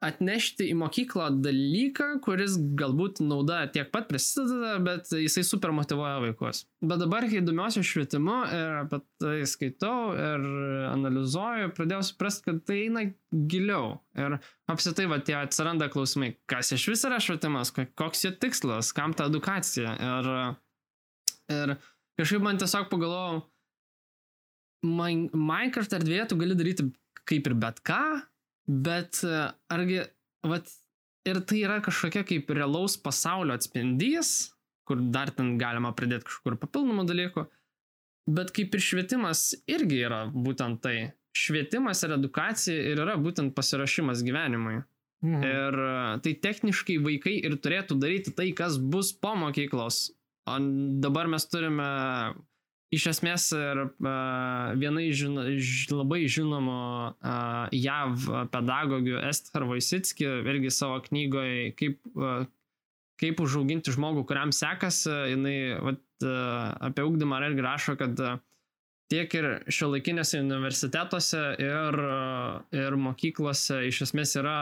[0.05, 6.59] Atnešti į mokyklą dalyką, kuris galbūt nauda tiek pat prisideda, bet jisai super motivuoja vaikus.
[6.85, 10.45] Bet dabar, kai domiuosi švietimu ir apie tai skaitau ir
[10.91, 13.97] analizuoju, pradėjau suprasti, kad tai eina giliau.
[14.21, 14.37] Ir
[14.69, 19.31] apsitai, va, tie atsiranda klausimai, kas iš vis yra švietimas, koks jo tikslas, kam ta
[19.31, 19.97] edukacija.
[19.97, 20.31] Ir,
[21.57, 21.77] ir
[22.21, 23.47] kažkaip man tiesiog pagalvojau,
[24.85, 26.91] Minecraft erdvėje tu gali daryti
[27.27, 28.21] kaip ir bet ką,
[28.67, 30.01] bet e, argi,
[30.47, 30.69] vat,
[31.27, 34.51] ir tai yra kažkokia kaip realaus pasaulio atspindys,
[34.87, 37.45] kur dar ten galima pridėti kažkur papildomų dalykų,
[38.37, 40.97] bet kaip ir švietimas irgi yra būtent tai.
[41.37, 44.79] Švietimas ir edukacija ir yra būtent pasirašymas gyvenimui.
[45.25, 45.43] Mhm.
[45.45, 45.95] Ir e,
[46.25, 50.11] tai techniškai vaikai ir turėtų daryti tai, kas bus po mokyklos.
[50.47, 50.57] O
[51.03, 51.87] dabar mes turime
[52.93, 53.81] Iš esmės ir
[54.79, 55.43] viena iš žino,
[55.91, 61.99] labai žinomų uh, JAV pedagogių Esther Vaisitski irgi savo knygoje kaip,
[63.19, 65.99] kaip užauginti žmogų, kuriam sekasi, jinai vat,
[66.87, 68.23] apie ugdymą irgi rašo, kad
[69.11, 72.01] tiek ir šiuolaikinėse universitetuose ir,
[72.75, 74.57] ir mokyklose iš esmės yra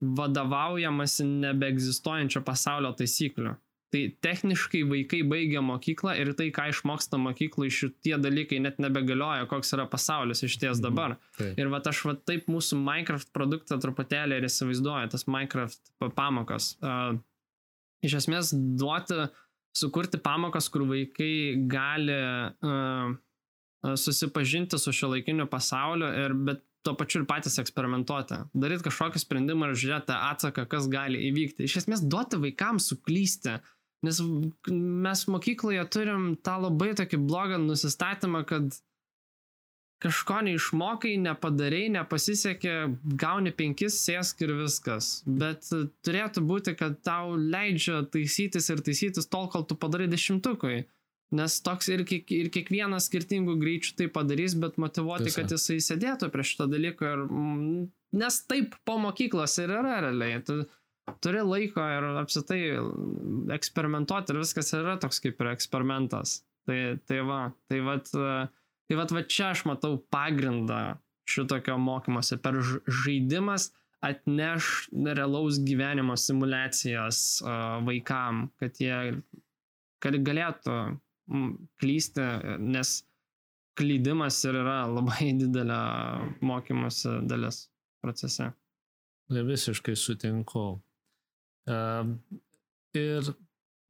[0.00, 3.56] vadovaujamasi nebeegzistuojančio pasaulio taisyklių.
[3.88, 9.72] Tai techniškai vaikai baigia mokyklą ir tai, ką išmoksta mokyklai, šitie dalykai net nebegalioja, koks
[9.76, 10.84] yra pasaulis iš ties mhm.
[10.84, 11.16] dabar.
[11.38, 11.54] Tai.
[11.56, 16.74] Ir va aš va taip mūsų Minecraft produktą truputėlį ir įsivaizduoju, tas Minecraft pamokas.
[16.84, 17.16] Uh,
[18.04, 19.24] iš esmės duoti,
[19.76, 23.16] sukurti pamokas, kur vaikai gali uh,
[23.96, 28.42] susipažinti su šio laikiniu pasauliu, ir, bet tuo pačiu ir patys eksperimentuoti.
[28.56, 31.66] Daryti kažkokį sprendimą ir žiūrėti atsaką, kas gali įvykti.
[31.66, 33.58] Iš esmės duoti vaikams suklysti.
[34.06, 34.20] Nes
[34.68, 38.76] mes mokykloje turim tą labai tokį blogą nusistatymą, kad
[40.02, 42.74] kažko neišmokai, nepadarai, nepasisekė,
[43.18, 45.10] gauni penkis, sėsk ir viskas.
[45.26, 45.66] Bet
[46.06, 50.84] turėtų būti, kad tau leidžia taisytis ir taisytis tol, kol tu padarai dešimtukui.
[51.34, 55.42] Nes toks ir, kiek, ir kiekvienas skirtingų greičių tai padarys, bet motivuoti, Tiesa.
[55.42, 57.10] kad jisai sėdėtų prie šito dalyko.
[57.10, 57.24] Ir,
[58.16, 60.38] nes taip po mokyklos ir yra realiai.
[60.46, 60.62] Tu
[61.24, 62.60] turi laiko ir apsitai
[63.54, 66.40] eksperimentuoti ir viskas yra toks kaip ir eksperimentas.
[66.68, 66.78] Tai,
[67.08, 67.40] tai va,
[67.70, 70.98] tai va, tai va, va čia aš matau pagrindą
[71.28, 72.36] šitokio mokymosi.
[72.44, 72.60] Per
[73.02, 73.70] žaidimas
[74.04, 77.40] atneš realaus gyvenimo simulacijas
[77.88, 78.98] vaikam, kad jie
[80.02, 80.76] kad galėtų
[81.82, 82.26] klysti,
[82.62, 83.00] nes
[83.78, 85.80] klydimas ir yra labai didelė
[86.44, 87.66] mokymosi dalis
[88.02, 88.52] procese.
[89.28, 90.78] Visiškai sutinku.
[91.68, 93.32] Ir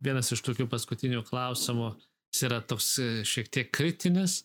[0.04, 1.92] vienas iš tokių paskutinių klausimų,
[2.32, 4.42] jis yra toks e, šiek tiek kritinis,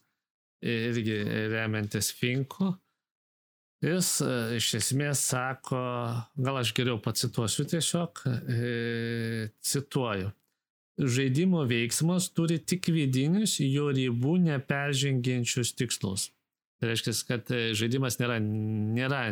[0.63, 1.19] irgi
[1.53, 2.73] remiantis Finku.
[3.83, 5.81] Jis e, iš esmės sako,
[6.39, 10.31] gal aš geriau pacituosiu tiesiog, e, cituoju.
[10.93, 16.29] Žaidimo veiksmas turi tik vidinius, jo ribų neperžengiančius tikslus.
[16.77, 19.23] Tai reiškia, kad žaidimas nėra, nėra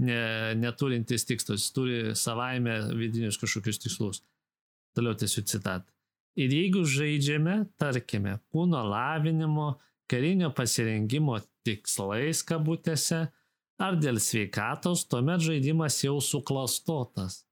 [0.00, 0.20] ne,
[0.58, 4.22] neturintis tikslus, jis turi savaime vidinius kažkokius tikslus.
[4.96, 5.86] Toliau tiesiu citat.
[6.40, 9.74] Ir jeigu žaidžiame, tarkime, kūno lavinimo,
[10.10, 13.26] karinio pasirengimo tikslais kabutėse,
[13.80, 17.42] ar dėl sveikatos, tuomet žaidimas jau suklastotas,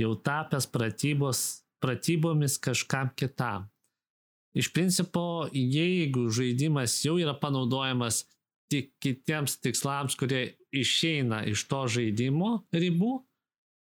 [0.00, 1.42] jau tapęs pratybos,
[1.82, 3.68] pratybomis kažkam kitam.
[4.56, 8.24] Iš principo, jeigu žaidimas jau yra panaudojamas
[8.72, 13.20] tik kitiems tikslams, kurie išeina iš to žaidimo ribų,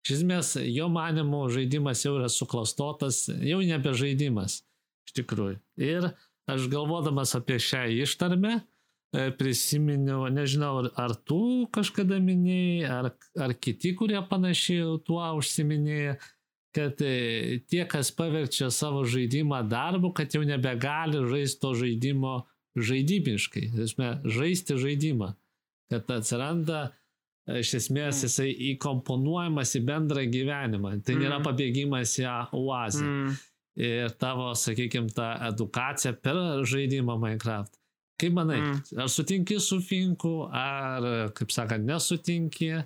[0.05, 4.61] iš esmės jo manimo žaidimas jau yra suklastotas, jau nebe žaidimas
[5.07, 5.59] iš tikrųjų.
[5.81, 6.11] Ir
[6.47, 8.59] aš galvodamas apie šią ištarmę,
[9.15, 16.17] e, prisiminiau, nežinau, ar, tu kažkada minėjai, ar, ar kiti, kurie panašiai tuo užsiminėja,
[16.75, 22.35] kad e, tie, kas paverčia savo žaidimą darbu, kad jau nebegali žaisti to žaidimo
[22.77, 25.31] žaidybiškai, esmė, žaisti žaidimą,
[25.91, 26.91] kad atsiranda
[27.47, 30.97] e, iš esmės jisai įkomponuojamas į bendrą gyvenimą.
[31.05, 31.45] Tai nėra Mhm.
[31.47, 33.03] pabėgimas į oazę.
[33.05, 33.37] Mm.
[33.77, 37.73] Ir tavo, sakykime, ta edukacija per žaidimą Minecraft.
[38.19, 38.99] Kaip manai, Mm.
[38.99, 42.83] ar sutinki su Finku, ar, kaip sakant, nesutinki?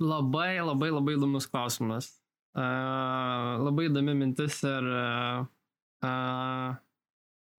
[0.00, 2.08] Labai, labai, labai įdomus klausimas.
[2.56, 4.88] Uh, labai įdomi mintis ir...
[4.88, 5.44] Uh,
[6.04, 6.74] uh,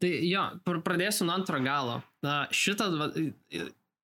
[0.04, 2.02] tai jo, pr- pradėsiu nuo antro galo.
[2.24, 3.08] Uh, šitą, va,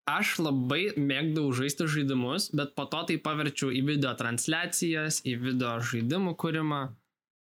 [0.09, 5.75] aš labai mėgdavau žaisti žaidimus, bet po to tai paverčiau į video transliacijas, į video
[5.83, 6.81] žaidimų kūrimą.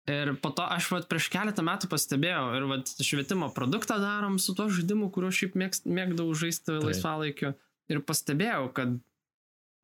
[0.07, 4.55] Ir po to aš vat, prieš keletą metų pastebėjau ir vat, švietimo produktą darom su
[4.55, 6.85] tuo žaidimu, kuriuo šiaip mėgdavau žaisti Taip.
[6.87, 7.53] laisvalaikiu.
[7.91, 8.95] Ir pastebėjau, kad,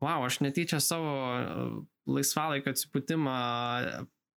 [0.02, 1.42] wow, aš netyčia savo e,
[2.10, 3.34] laisvalaikio atsipūtimą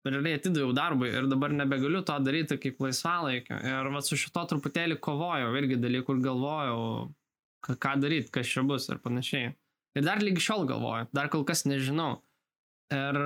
[0.06, 3.58] realiai atidaviau darbui ir dabar nebegaliu to daryti kaip laisvalaikio.
[3.66, 6.84] Ir vat, su šito truputėlį kovojau, irgi dalykų ir galvojau,
[7.66, 9.56] ką, daryti, kas čia bus ir panašiai.
[9.96, 12.20] Ir dar lygi šiol galvoju, dar kol kas nežinau.
[12.94, 13.18] Ir,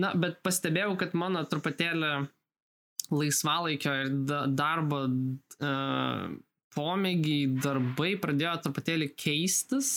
[0.00, 2.12] na, bet pastebėjau, kad mano truputėlį
[3.12, 6.28] laisvalaikio ir da, darbo uh,
[6.74, 9.90] pomėgiai, darbai pradėjo truputėlį keistis,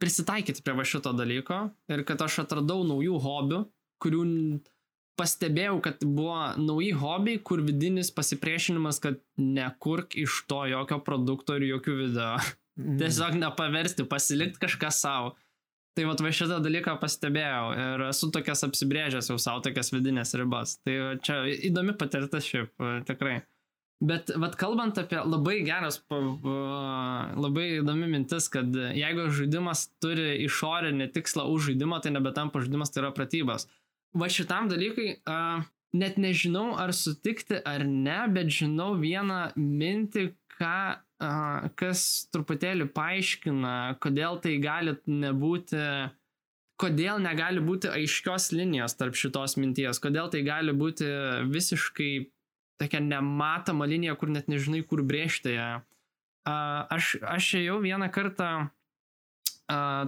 [0.00, 1.62] prisitaikyti prie va šito dalyko
[1.92, 3.62] ir kad aš atradau naujų hobių,
[4.00, 4.22] kurių
[5.20, 11.68] pastebėjau, kad buvo nauji hobiai, kur vidinis pasipriešinimas, kad nekurk iš to jokio produkto ir
[11.74, 12.32] jokių video.
[12.80, 15.36] Tiesiog nepaversti, pasilikti kažką savo.
[15.98, 20.76] Tai vat va šitą dalyką pastebėjau ir esu tokias apsibrėžęs jau savo tokias vidinės ribas.
[20.86, 20.94] Tai
[21.26, 22.70] čia įdomi patirtis šiaip,
[23.08, 23.40] tikrai.
[24.00, 31.44] Bet vat kalbant apie labai geras, labai įdomi mintis, kad jeigu žaidimas turi išorinį tikslą
[31.52, 33.68] už žaidimą, tai nebetampa žaidimas, tai yra pratybos.
[34.18, 35.62] Va šitam dalykui uh,
[35.94, 40.24] net nežinau ar sutikti ar ne, bet žinau vieną mintį,
[40.56, 40.78] ką,
[41.22, 45.84] uh, kas truputėlį paaiškina, kodėl tai gali nebūti,
[46.80, 51.06] kodėl negali būti aiškios linijos tarp šitos minties, kodėl tai gali būti
[51.52, 52.12] visiškai
[52.80, 55.70] tokia nematoma linija, kur net nežinai, kur brėžti ją.
[56.48, 58.70] Aš, aš ėjau vieną kartą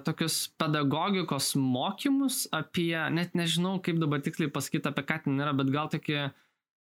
[0.07, 5.71] tokius pedagogikos mokymus apie, net nežinau, kaip dabar tiksliai pasakyti, apie ką ten yra, bet
[5.75, 6.19] gal tokį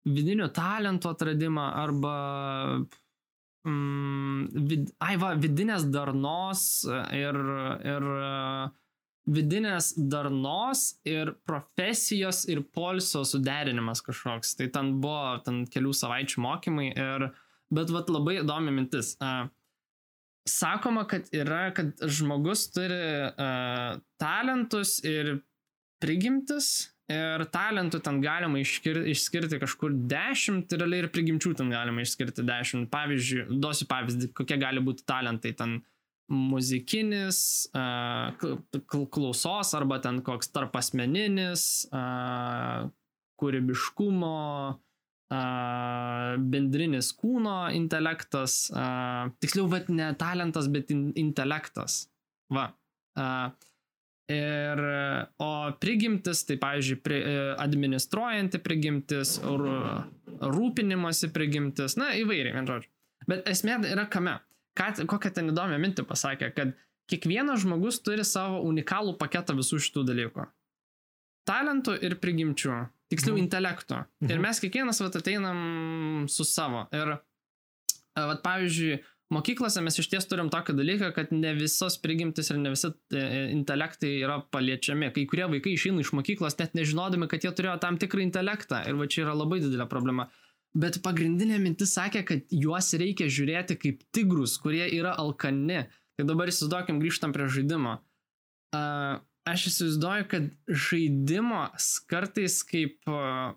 [0.10, 2.16] vidinio talento atradimą arba
[3.68, 6.64] mm, vid, ai va, vidinės darnos
[7.14, 7.38] ir,
[7.86, 8.72] ir uh,
[9.30, 14.56] vidinės darnos ir profesijos ir polsio suderinimas kažkoks.
[14.58, 17.30] Tai ten buvo ten kelių savaičių mokymai ir,
[17.74, 19.16] bet vat labai įdomi mintis.
[19.22, 19.50] Uh,
[20.50, 25.40] sakoma, kad yra, kad žmogus turi uh, talentus ir
[26.02, 32.04] prigimtis Ir talentų ten galima išskirti, išskirti kažkur 10, ir realiai ir prigimčių ten galima
[32.06, 32.86] išskirti 10.
[32.94, 35.80] Pavyzdžiui, duosiu pavyzdį, kokie gali būti talentai ten
[36.32, 37.42] muzikinis,
[37.76, 38.32] uh,
[39.12, 42.88] klausos arba ten koks tarp asmeninis, uh,
[43.42, 44.38] kūrybiškumo,
[44.70, 44.80] uh,
[45.32, 48.66] bendrinis kūno intelektas,
[49.40, 52.06] tiksliau, bet ne talentas, bet in, intelektas.
[52.52, 52.68] Va.
[54.32, 54.80] Ir,
[55.44, 55.50] o
[55.82, 62.92] prigimtis, tai pavyzdžiui, pri, e, administruojanti prigimtis, rūpinimosi prigimtis, na įvairiai, vien žodžiu.
[63.28, 64.38] Bet esmė yra kame.
[64.78, 66.72] Ką, kokią ten įdomią mintį pasakė, kad
[67.12, 70.48] kiekvienas žmogus turi savo unikalų paketą visų šitų dalykų.
[71.50, 72.78] Talentų ir prigimčių,
[73.12, 73.46] tiksliau mhm.
[73.46, 74.04] intelekto.
[74.24, 74.34] Mhm.
[74.34, 75.62] Ir mes kiekvienas vat ateinam
[76.32, 76.88] su savo.
[76.96, 77.18] Ir,
[78.18, 79.02] vat, pavyzdžiui,
[79.32, 83.22] Mokyklose mes iš ties turim tokį dalyką, kad ne visos prigimtis ir ne visi e,
[83.54, 85.08] intelektai yra paliečiami.
[85.16, 88.82] Kai kurie vaikai išeina iš mokyklos net nežinodami, kad jie turėjo tam tikrą intelektą.
[88.92, 90.28] Ir va čia yra labai didelė problema.
[90.76, 95.86] Bet pagrindinė mintis sakė, kad juos reikia žiūrėti kaip tigrus, kurie yra alkani.
[96.20, 97.98] Tai dabar įsivaizduokim, grįžtam prie žaidimo.
[98.76, 101.66] Uh, aš įsivaizduoju, kad žaidimo
[102.10, 103.56] kartais kaip uh,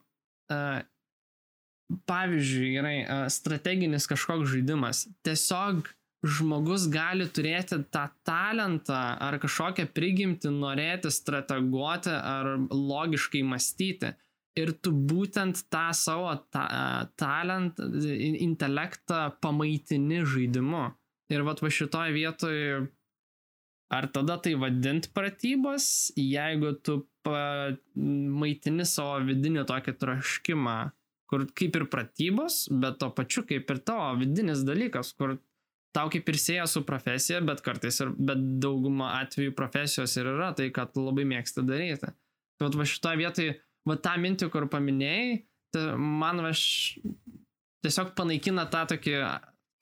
[2.09, 2.97] pavyzdžiui, gerai,
[3.33, 5.05] strateginis kažkoks žaidimas.
[5.27, 5.89] Tiesiog
[6.25, 14.15] žmogus gali turėti tą talentą ar kažkokią prigimtį norėti strateguoti ar logiškai mąstyti.
[14.55, 16.65] Ir tu būtent tą savo ta,
[17.19, 17.89] talentą,
[18.47, 20.87] intelektą pamaitini žaidimu.
[21.35, 22.87] Ir vat va šitoj vietoj,
[23.93, 27.03] ar tada tai vadint pratybos, jeigu tu
[27.95, 30.79] maitini savo vidinį tokį traškimą
[31.31, 35.39] kur kaip ir pratybos, bet to pačiu kaip ir tavo vidinis dalykas, kur
[35.95, 40.53] tau kaip ir sieja su profesija, bet kartais ir, bet daugumą atvejų profesijos ir yra
[40.57, 42.13] tai, tu labai mėgsti daryti.
[42.59, 43.57] Tai va šitoje vietoje,
[43.89, 45.41] va tą mintį, kur paminėjai,
[45.75, 46.53] tai man va
[47.85, 49.17] tiesiog panaikina tą tokį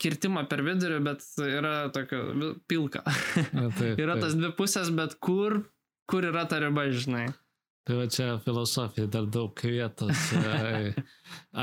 [0.03, 3.05] kirtimą per vidurį, bet yra tokio pilka.
[3.57, 5.62] Na, taip, yra tas dvi pusės, bet kur,
[6.11, 7.29] kur yra ta riba, žinai.
[7.83, 10.93] Tai va čia filosofija dar daug vietos e,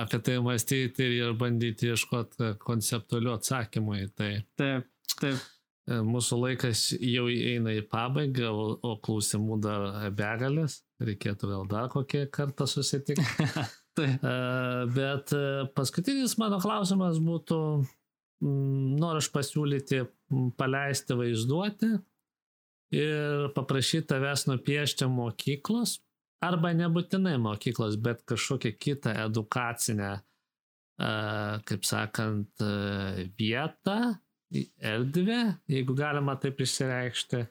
[0.01, 4.33] apie tai mąstyti ir bandyti ieškoti konceptualių atsakymų į tai.
[4.59, 5.45] Taip, taip.
[5.87, 10.81] E, mūsų laikas jau eina į pabaigą, o, o klausimų dar begalės.
[10.99, 13.23] Reikėtų vėl dar kokį kartą susitikti.
[13.99, 14.35] E,
[14.95, 15.31] bet
[15.75, 17.61] paskutinis mano klausimas būtų,
[18.43, 20.03] noriu aš pasiūlyti
[20.59, 21.89] paleisti vaizduoti
[22.95, 25.99] ir paprašyti tavęs nupiešti mokyklos
[26.43, 30.13] arba nebūtinai mokyklos, bet kažkokią kitą edukacinę,
[31.69, 32.63] kaip sakant,
[33.39, 33.99] vietą,
[34.79, 37.43] erdvę, jeigu galima taip išsireikšti,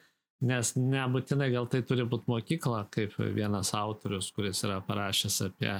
[0.49, 5.73] nes nebūtinai gal tai turi būti mokykla, kaip vienas autorius, kuris yra parašęs apie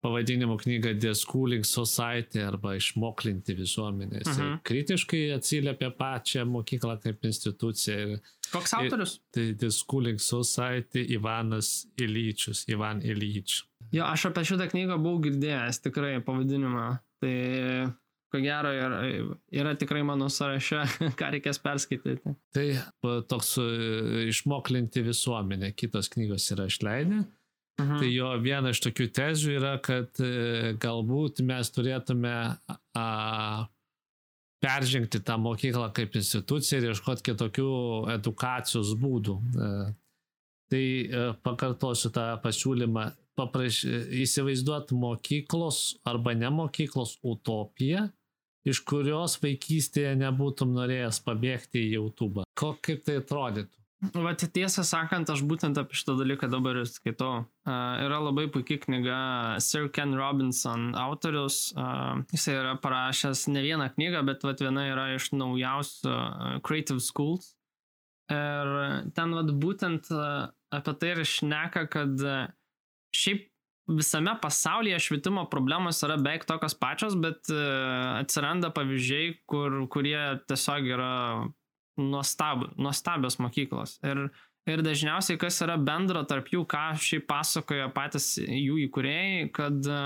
[0.00, 4.28] pavadinimu knygą Deschooling Society arba išmoklinti visuomenės.
[4.32, 4.52] Mhm.
[4.52, 7.98] Ir kritiškai atsiliepia pačią mokyklą kaip instituciją.
[8.16, 9.16] Ir, Koks autorius?
[9.18, 13.60] Ir, tai Deschooling Society Ivanas Ilyčius, Ivan Ilyč.
[13.92, 16.86] Jo, aš apie šitą knygą buvau girdėjęs tikrai pavadinimą.
[17.20, 17.34] Tai
[18.30, 19.00] ko gero yra,
[19.52, 20.84] yra tikrai mano sąraše,
[21.18, 22.32] ką reikės perskaityti.
[22.54, 22.66] Tai
[23.28, 23.66] toks e,
[24.30, 27.20] išmoklinti visuomenę, kitos knygos yra išleidę.
[27.20, 27.36] Mhm.
[28.00, 32.34] Tai jo viena iš tokių tezių yra, kad e, galbūt mes turėtume
[32.98, 33.06] a,
[34.60, 37.70] peržengti tą mokyklą kaip instituciją ir ieškoti kitokių
[38.16, 39.38] edukacijos būdų.
[39.40, 39.72] E,
[40.70, 43.08] tai e, pakartosiu tą pasiūlymą,
[43.40, 43.82] papraš,
[44.20, 48.08] įsivaizduot mokyklos arba ne mokyklos utopiją,
[48.68, 52.44] iš kurios vaikystėje nebūtum norėjęs pabėgti į YouTube.
[52.58, 53.79] Ko, kaip tai atrodytų?
[54.00, 57.42] Vat tiesą sakant, aš būtent apie šitą dalyką dabar ir skaitau.
[57.68, 59.18] Uh, yra labai puikia knyga
[59.60, 61.74] Sir Ken Robinson autorius.
[61.76, 67.04] Uh, jisai yra parašęs ne vieną knygą, bet vat viena yra iš naujausių uh, Creative
[67.04, 67.52] Schools.
[68.32, 68.72] Ir
[69.12, 72.48] ten vat būtent uh, apie tai ir šneka, kad uh,
[73.12, 73.50] šiaip
[73.90, 81.14] visame pasaulyje švietimo problemos yra beveik tokios pačios, bet atsiranda pavyzdžiai, kur, kurie tiesiog yra
[82.00, 83.98] nuostab, nuostabios mokyklos.
[84.06, 84.26] Ir,
[84.70, 90.02] ir dažniausiai kas yra bendra tarp jų, ką šiaip pasakoja patys jų įkūrėjai, kad e,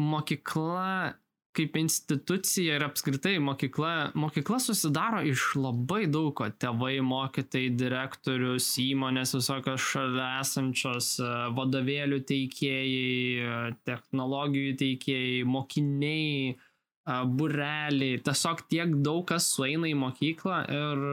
[0.00, 1.14] mokykla
[1.54, 6.48] kaip institucija ir apskritai mokykla, mokykla susidaro iš labai daug ko.
[6.50, 13.08] Tėvai, mokytojai, direktorius, įmonės visokios šalia esančios, e, vadovėlių teikėjai,
[13.46, 16.56] e, technologijų teikėjai, mokiniai,
[17.04, 21.04] bureliai, tiesiog tiek daug kas sueina į mokyklą ir,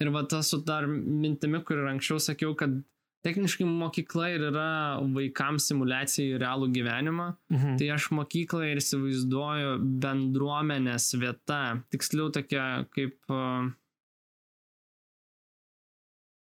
[0.00, 2.78] ir va tas su dar mintimi, kur ir anksčiau sakiau, kad
[3.24, 4.68] techniškai mokykla ir yra
[5.14, 7.30] vaikams simulacija į realų gyvenimą.
[7.52, 7.78] Mhm.
[7.80, 11.62] Tai aš mokyklą ir įsivaizduoju bendruomenės vieta,
[11.94, 13.18] tiksliau tokia kaip...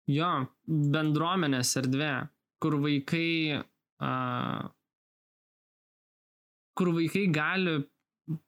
[0.06, 0.30] Jo,
[0.70, 2.12] bendruomenės erdvė,
[2.62, 3.58] kur vaikai,
[3.98, 4.68] uh,
[6.78, 7.80] kur vaikai gali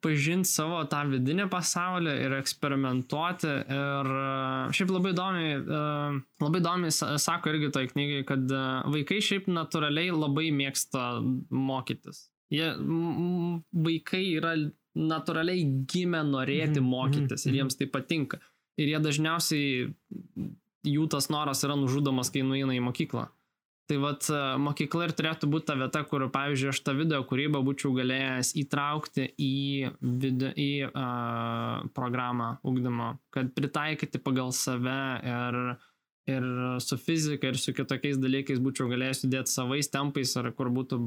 [0.03, 3.51] pažinti savo tą vidinį pasaulį ir eksperimentuoti.
[3.75, 8.83] Ir uh, šiaip labai įdomiai, uh, labai įdomiai sa- sako irgi toj knygai, kad uh,
[8.91, 11.05] vaikai šiaip natūraliai labai mėgsta
[11.51, 12.25] mokytis.
[12.51, 12.71] Jie,
[13.85, 14.55] vaikai yra
[14.99, 18.39] natūraliai gimę norėti Mhm, mokytis mhm, ir jiems tai patinka.
[18.79, 19.93] Ir jie dažniausiai,
[20.87, 23.27] jų tas noras yra nužudomas, kai nueina į mokyklą.
[23.89, 27.63] Tai vat e, mokykla ir turėtų būti ta vieta, kur, pavyzdžiui, aš tą video kūrybą
[27.65, 29.53] būčiau galėjęs įtraukti į,
[29.99, 35.57] video, į uh, programą ugdymo, kad pritaikyti pagal save ir,
[36.29, 36.45] ir
[36.85, 41.01] su fizika ir su kitokiais dalykais būčiau galėjęs judėti savais tempais, ar kur būtų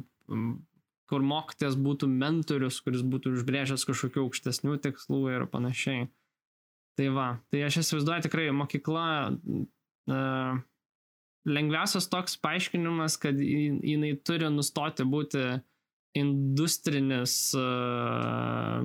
[1.12, 6.10] kur mokytės būtų mentorius, kuris būtų užbrėžęs kažkokių aukštesnių tikslų ir panašiai.
[6.98, 10.62] Tai va, tai aš įsivaizduoju tikrai mokykla uh,
[11.48, 15.44] lengviausias toks paaiškinimas, kad ji- jinai turi nustoti būti
[16.14, 18.84] industrinis, uh,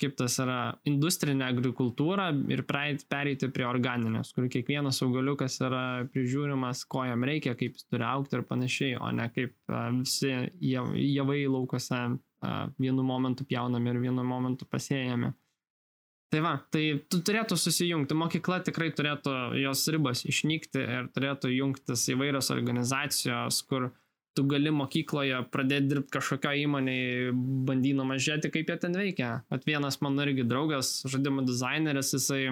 [0.00, 5.82] kaip tas yra, industrinė agrikultūra ir pereiti prie organinės, kur kiekvienas augaliukas yra
[6.14, 10.32] prižiūrimas, ko jam reikia, kaip jis turi aukti ir panašiai, o ne kaip uh, visi
[10.70, 12.04] jav- javai laukose
[12.78, 15.32] vienu momentu pjaunami ir vienu momentu pasėjami.
[16.36, 22.02] Tai va, tai tu turėtų susijungti, mokykla tikrai turėtų jos ribas išnykti ir turėtų jungtis
[22.12, 23.86] įvairios organizacijos, kur
[24.36, 27.32] tu gali mokykloje pradėti dirbti kažkokio įmonėje,
[27.70, 29.30] bandydama žiūrėti, kaip jie ten veikia.
[29.48, 32.42] At vienas mano irgi draugas, žaidimų dizaineris, jisai,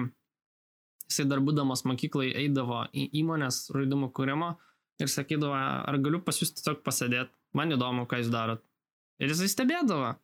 [1.05, 4.55] jisai dar būdamas mokyklai eidavo į įmonės žaidimų kūrimo
[4.97, 8.65] ir sakydavo, ar galiu pas jūs tiesiog pasėdėti, man įdomu, ką jūs darot.
[9.21, 10.15] Ir jisai stebėdavo.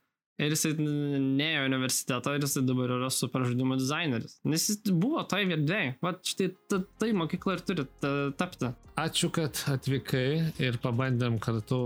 [0.41, 4.39] Ir jisai neėjo universitetą ir jisai dabar yra super žaidimų dizaineris.
[4.49, 5.95] Nes jis buvo toj virdėjai.
[6.01, 8.71] Va štai ta- tai mokykla ir turi ta- tapti.
[9.01, 11.77] Ačiū, kad atvykai ir pabandėm kartu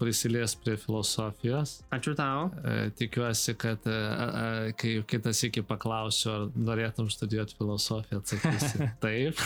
[0.00, 1.76] prisilies prie filosofijos.
[1.94, 2.48] Ačiū tau.
[2.66, 9.44] E, Tikiuosi, kad e, e, kai kitas iki paklausiu, ar norėtum studijuoti filosofiją, atsakysi taip.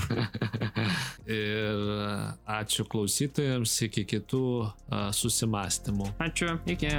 [1.26, 2.08] ir e,
[2.58, 6.14] ačiū klausytojams, iki kitų e, susimastymų.
[6.30, 6.56] Ačiū.
[6.74, 6.96] Iki.